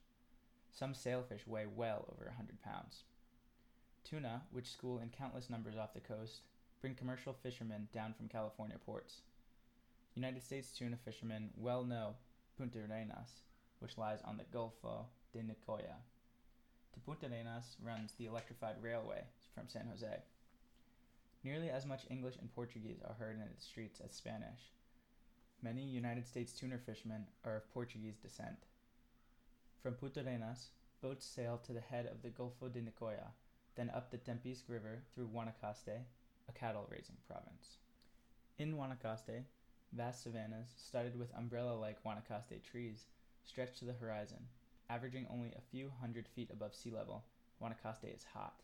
Some 0.72 0.96
sailfish 0.96 1.46
weigh 1.46 1.68
well 1.68 2.08
over 2.12 2.26
a 2.26 2.30
100 2.30 2.62
pounds. 2.64 3.04
Tuna, 4.04 4.44
which 4.52 4.72
school 4.72 5.00
in 5.00 5.10
countless 5.10 5.50
numbers 5.50 5.78
off 5.78 5.94
the 5.94 6.00
coast, 6.00 6.42
bring 6.82 6.96
commercial 6.96 7.34
fishermen 7.34 7.88
down 7.94 8.14
from 8.14 8.28
California 8.28 8.78
ports. 8.84 9.22
United 10.16 10.42
States 10.42 10.72
tuna 10.72 10.98
fishermen 10.98 11.50
well 11.56 11.84
know 11.84 12.16
Puntarenas, 12.60 13.42
which 13.80 13.98
lies 13.98 14.20
on 14.24 14.38
the 14.38 14.44
Golfo 14.46 15.06
de 15.32 15.40
Nicoya. 15.40 15.98
To 16.94 17.00
Puntarenas 17.00 17.76
runs 17.84 18.14
the 18.14 18.26
electrified 18.26 18.76
railway 18.82 19.24
from 19.56 19.68
San 19.68 19.88
Jose. 19.88 20.22
Nearly 21.44 21.70
as 21.70 21.86
much 21.86 22.06
English 22.10 22.36
and 22.40 22.54
Portuguese 22.54 23.02
are 23.06 23.16
heard 23.16 23.36
in 23.36 23.42
its 23.42 23.66
streets 23.66 24.00
as 24.00 24.14
Spanish. 24.14 24.72
Many 25.62 25.84
United 25.84 26.28
States 26.28 26.54
tuna 26.54 26.78
fishermen 26.78 27.26
are 27.44 27.58
of 27.58 27.74
Portuguese 27.74 28.18
descent. 28.18 28.68
From 29.82 29.96
Puntarenas, 29.96 30.68
boats 31.02 31.26
sail 31.26 31.60
to 31.66 31.74
the 31.74 31.82
head 31.82 32.06
of 32.06 32.22
the 32.22 32.30
Golfo 32.30 32.72
de 32.72 32.82
Nicoya, 32.82 33.32
then 33.76 33.90
up 33.90 34.12
the 34.12 34.18
Tempisque 34.18 34.70
River 34.70 35.04
through 35.14 35.28
Guanacaste, 35.28 36.06
a 36.48 36.52
cattle 36.54 36.88
raising 36.90 37.18
province. 37.28 37.78
In 38.58 38.76
Guanacaste, 38.76 39.44
vast 39.96 40.24
savannas, 40.24 40.74
studded 40.76 41.18
with 41.18 41.36
umbrella 41.38 41.74
like 41.74 42.04
Guanacaste 42.04 42.64
trees, 42.64 43.06
stretch 43.44 43.78
to 43.80 43.86
the 43.86 43.94
horizon. 43.94 44.40
Averaging 44.90 45.28
only 45.30 45.54
a 45.54 45.62
few 45.72 45.92
hundred 46.02 46.28
feet 46.28 46.50
above 46.52 46.76
sea 46.76 46.92
level, 46.92 47.24
Guanacaste 47.62 48.14
is 48.16 48.26
hot. 48.34 48.62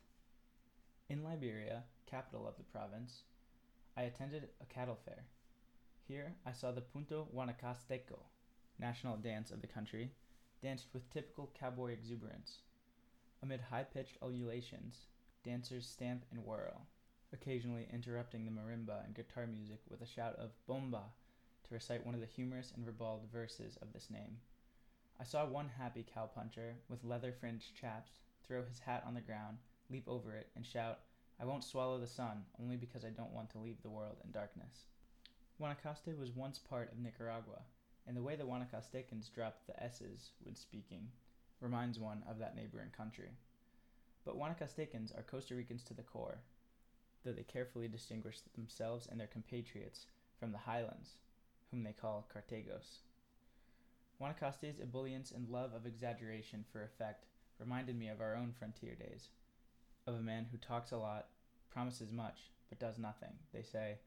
In 1.10 1.24
Liberia, 1.24 1.84
capital 2.06 2.48
of 2.48 2.58
the 2.58 2.64
province, 2.64 3.24
I 3.96 4.04
attended 4.04 4.50
a 4.62 4.66
cattle 4.66 4.98
fair. 5.06 5.26
Here 6.08 6.34
I 6.46 6.52
saw 6.52 6.72
the 6.72 6.82
Punto 6.82 7.28
Guanacasteco, 7.36 8.20
national 8.80 9.18
dance 9.18 9.52
of 9.52 9.62
the 9.62 9.68
country, 9.68 10.12
danced 10.62 10.88
with 10.94 11.10
typical 11.10 11.52
cowboy 11.60 11.92
exuberance. 11.92 12.60
Amid 13.42 13.62
high 13.62 13.84
pitched 13.84 14.18
ululations, 14.22 15.06
Dancers 15.44 15.88
stamp 15.88 16.26
and 16.32 16.44
whirl, 16.44 16.88
occasionally 17.32 17.88
interrupting 17.94 18.46
the 18.46 18.52
marimba 18.52 19.06
and 19.06 19.16
guitar 19.16 19.48
music 19.48 19.80
with 19.90 20.02
a 20.02 20.06
shout 20.06 20.36
of 20.36 20.52
bomba 20.68 21.04
to 21.70 21.76
recite 21.76 22.04
one 22.04 22.16
of 22.16 22.22
the 22.22 22.26
humorous 22.26 22.74
and 22.76 22.86
ribald 22.86 23.22
verses 23.32 23.78
of 23.82 23.94
this 23.94 24.10
name. 24.10 24.38
I 25.22 25.24
saw 25.24 25.46
one 25.46 25.70
happy 25.78 26.04
cowpuncher 26.04 26.74
with 26.90 27.04
leather 27.04 27.32
fringed 27.32 27.76
chaps 27.80 28.14
throw 28.48 28.64
his 28.64 28.80
hat 28.80 29.04
on 29.06 29.14
the 29.14 29.22
ground, 29.22 29.60
leap 29.92 30.06
over 30.08 30.34
it, 30.34 30.50
and 30.56 30.66
shout, 30.66 31.00
I 31.40 31.46
won't 31.46 31.64
swallow 31.64 32.00
the 32.00 32.08
sun, 32.08 32.44
only 32.60 32.76
because 32.76 33.06
I 33.06 33.10
don't 33.10 33.34
want 33.34 33.52
to 33.52 33.60
leave 33.60 33.82
the 33.84 33.90
world 33.90 34.18
in 34.26 34.32
darkness. 34.32 34.86
Guanacaste 35.62 36.18
was 36.18 36.32
once 36.32 36.58
part 36.58 36.92
of 36.92 36.98
Nicaragua, 36.98 37.62
and 38.08 38.18
the 38.18 38.24
way 38.24 38.36
the 38.36 38.46
Guanacastecans 38.46 39.32
dropped 39.32 39.68
the 39.68 39.84
S's 39.84 40.32
when 40.42 40.56
speaking 40.56 41.08
reminds 41.62 42.00
one 42.00 42.24
of 42.28 42.40
that 42.40 42.56
neighboring 42.56 42.90
country. 42.96 43.30
But 44.26 44.38
Guanacastecans 44.38 45.16
are 45.16 45.24
Costa 45.24 45.54
Ricans 45.54 45.84
to 45.84 45.94
the 45.94 46.02
core, 46.02 46.40
though 47.24 47.34
they 47.34 47.44
carefully 47.44 47.88
distinguish 47.88 48.40
themselves 48.56 49.08
and 49.10 49.20
their 49.20 49.28
compatriots 49.28 50.08
from 50.40 50.52
the 50.52 50.58
highlands, 50.58 51.18
whom 51.72 51.84
they 51.84 51.94
call 51.94 52.28
Cartagos. 52.34 53.00
Guanacaste's 54.20 54.80
ebullience 54.80 55.32
and 55.32 55.48
love 55.50 55.74
of 55.74 55.86
exaggeration 55.86 56.66
for 56.72 56.84
effect 56.84 57.26
reminded 57.60 57.98
me 57.98 58.10
of 58.10 58.22
our 58.22 58.36
own 58.36 58.54
frontier 58.58 58.96
days, 58.96 59.30
of 60.08 60.16
a 60.16 60.22
man 60.22 60.48
who 60.52 60.58
talks 60.58 60.92
a 60.92 60.98
lot, 60.98 61.28
promises 61.70 62.12
much, 62.12 62.52
but 62.70 62.80
does 62.80 62.98
nothing. 62.98 63.34
They 63.54 63.62
say, 63.62 64.00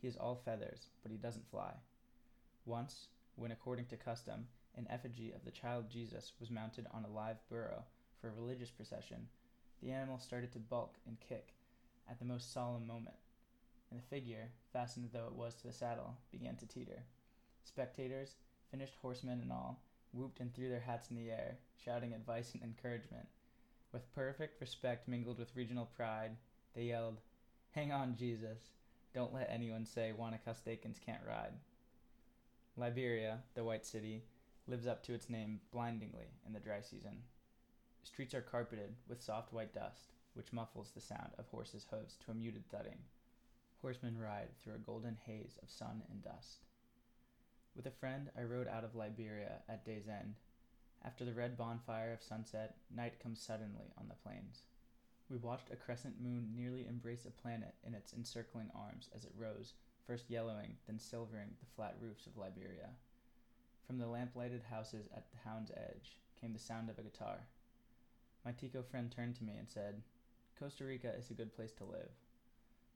he 0.00 0.08
is 0.08 0.16
all 0.16 0.42
feathers, 0.44 0.88
but 1.02 1.10
he 1.10 1.18
doesn't 1.18 1.50
fly. 1.50 1.72
Once, 2.66 3.08
when 3.36 3.52
according 3.52 3.86
to 3.86 3.96
custom, 3.96 4.46
an 4.76 4.86
effigy 4.90 5.32
of 5.32 5.44
the 5.44 5.50
child 5.50 5.88
Jesus 5.88 6.32
was 6.40 6.50
mounted 6.50 6.86
on 6.92 7.04
a 7.04 7.14
live 7.14 7.36
burro 7.48 7.84
for 8.20 8.28
a 8.28 8.32
religious 8.32 8.70
procession, 8.70 9.28
the 9.82 9.90
animal 9.90 10.18
started 10.18 10.52
to 10.52 10.58
bulk 10.58 10.96
and 11.06 11.16
kick 11.20 11.54
at 12.10 12.18
the 12.18 12.24
most 12.24 12.52
solemn 12.52 12.86
moment, 12.86 13.16
and 13.94 14.02
the 14.02 14.06
figure, 14.08 14.50
fastened 14.72 15.08
though 15.12 15.28
it 15.28 15.36
was 15.36 15.54
to 15.54 15.68
the 15.68 15.72
saddle, 15.72 16.16
began 16.32 16.56
to 16.56 16.66
teeter. 16.66 17.04
Spectators, 17.62 18.34
finished 18.68 18.96
horsemen 19.00 19.40
and 19.40 19.52
all, 19.52 19.80
whooped 20.12 20.40
and 20.40 20.52
threw 20.52 20.68
their 20.68 20.80
hats 20.80 21.10
in 21.10 21.16
the 21.16 21.30
air, 21.30 21.58
shouting 21.84 22.12
advice 22.12 22.54
and 22.54 22.62
encouragement. 22.64 23.28
With 23.92 24.12
perfect 24.12 24.60
respect 24.60 25.06
mingled 25.06 25.38
with 25.38 25.54
regional 25.54 25.88
pride, 25.96 26.36
they 26.74 26.84
yelled, 26.84 27.20
Hang 27.70 27.92
on, 27.92 28.16
Jesus! 28.16 28.70
Don't 29.14 29.32
let 29.32 29.48
anyone 29.48 29.86
say 29.86 30.12
Guanacastecans 30.18 31.00
can't 31.00 31.22
ride. 31.24 31.52
Liberia, 32.76 33.38
the 33.54 33.62
white 33.62 33.86
city, 33.86 34.24
lives 34.66 34.88
up 34.88 35.04
to 35.04 35.14
its 35.14 35.30
name 35.30 35.60
blindingly 35.70 36.32
in 36.44 36.52
the 36.52 36.58
dry 36.58 36.80
season. 36.80 37.18
Streets 38.02 38.34
are 38.34 38.42
carpeted 38.42 38.96
with 39.08 39.22
soft 39.22 39.52
white 39.52 39.72
dust, 39.72 40.14
which 40.34 40.52
muffles 40.52 40.90
the 40.92 41.00
sound 41.00 41.30
of 41.38 41.46
horses' 41.46 41.86
hoofs 41.90 42.16
to 42.24 42.32
a 42.32 42.34
muted 42.34 42.68
thudding. 42.68 42.98
Horsemen 43.84 44.16
ride 44.16 44.48
through 44.56 44.76
a 44.76 44.78
golden 44.78 45.18
haze 45.26 45.58
of 45.62 45.68
sun 45.68 46.00
and 46.10 46.24
dust. 46.24 46.64
With 47.76 47.84
a 47.84 47.90
friend, 47.90 48.30
I 48.34 48.44
rode 48.44 48.66
out 48.66 48.82
of 48.82 48.94
Liberia 48.94 49.56
at 49.68 49.84
day's 49.84 50.08
end. 50.08 50.36
After 51.04 51.26
the 51.26 51.34
red 51.34 51.58
bonfire 51.58 52.14
of 52.14 52.22
sunset, 52.22 52.76
night 52.96 53.20
comes 53.22 53.42
suddenly 53.42 53.92
on 53.98 54.08
the 54.08 54.14
plains. 54.14 54.62
We 55.28 55.36
watched 55.36 55.70
a 55.70 55.76
crescent 55.76 56.14
moon 56.18 56.54
nearly 56.56 56.86
embrace 56.86 57.26
a 57.26 57.30
planet 57.30 57.74
in 57.86 57.92
its 57.92 58.14
encircling 58.14 58.70
arms 58.74 59.10
as 59.14 59.26
it 59.26 59.34
rose, 59.36 59.74
first 60.06 60.30
yellowing, 60.30 60.76
then 60.86 60.98
silvering 60.98 61.50
the 61.60 61.70
flat 61.76 61.94
roofs 62.00 62.26
of 62.26 62.38
Liberia. 62.38 62.88
From 63.86 63.98
the 63.98 64.06
lamp 64.06 64.30
lighted 64.34 64.62
houses 64.70 65.08
at 65.14 65.26
the 65.30 65.46
Hound's 65.46 65.72
Edge 65.72 66.16
came 66.40 66.54
the 66.54 66.58
sound 66.58 66.88
of 66.88 66.98
a 66.98 67.02
guitar. 67.02 67.40
My 68.46 68.52
Tico 68.52 68.82
friend 68.82 69.12
turned 69.12 69.36
to 69.36 69.44
me 69.44 69.52
and 69.58 69.68
said, 69.68 70.00
Costa 70.58 70.86
Rica 70.86 71.12
is 71.18 71.30
a 71.30 71.34
good 71.34 71.54
place 71.54 71.72
to 71.72 71.84
live. 71.84 72.08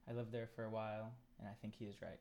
I 0.08 0.14
lived 0.14 0.32
there 0.32 0.48
for 0.56 0.64
a 0.64 0.70
while, 0.70 1.12
and 1.38 1.46
I 1.46 1.52
think 1.60 1.74
he 1.78 1.84
is 1.84 2.00
right. 2.00 2.18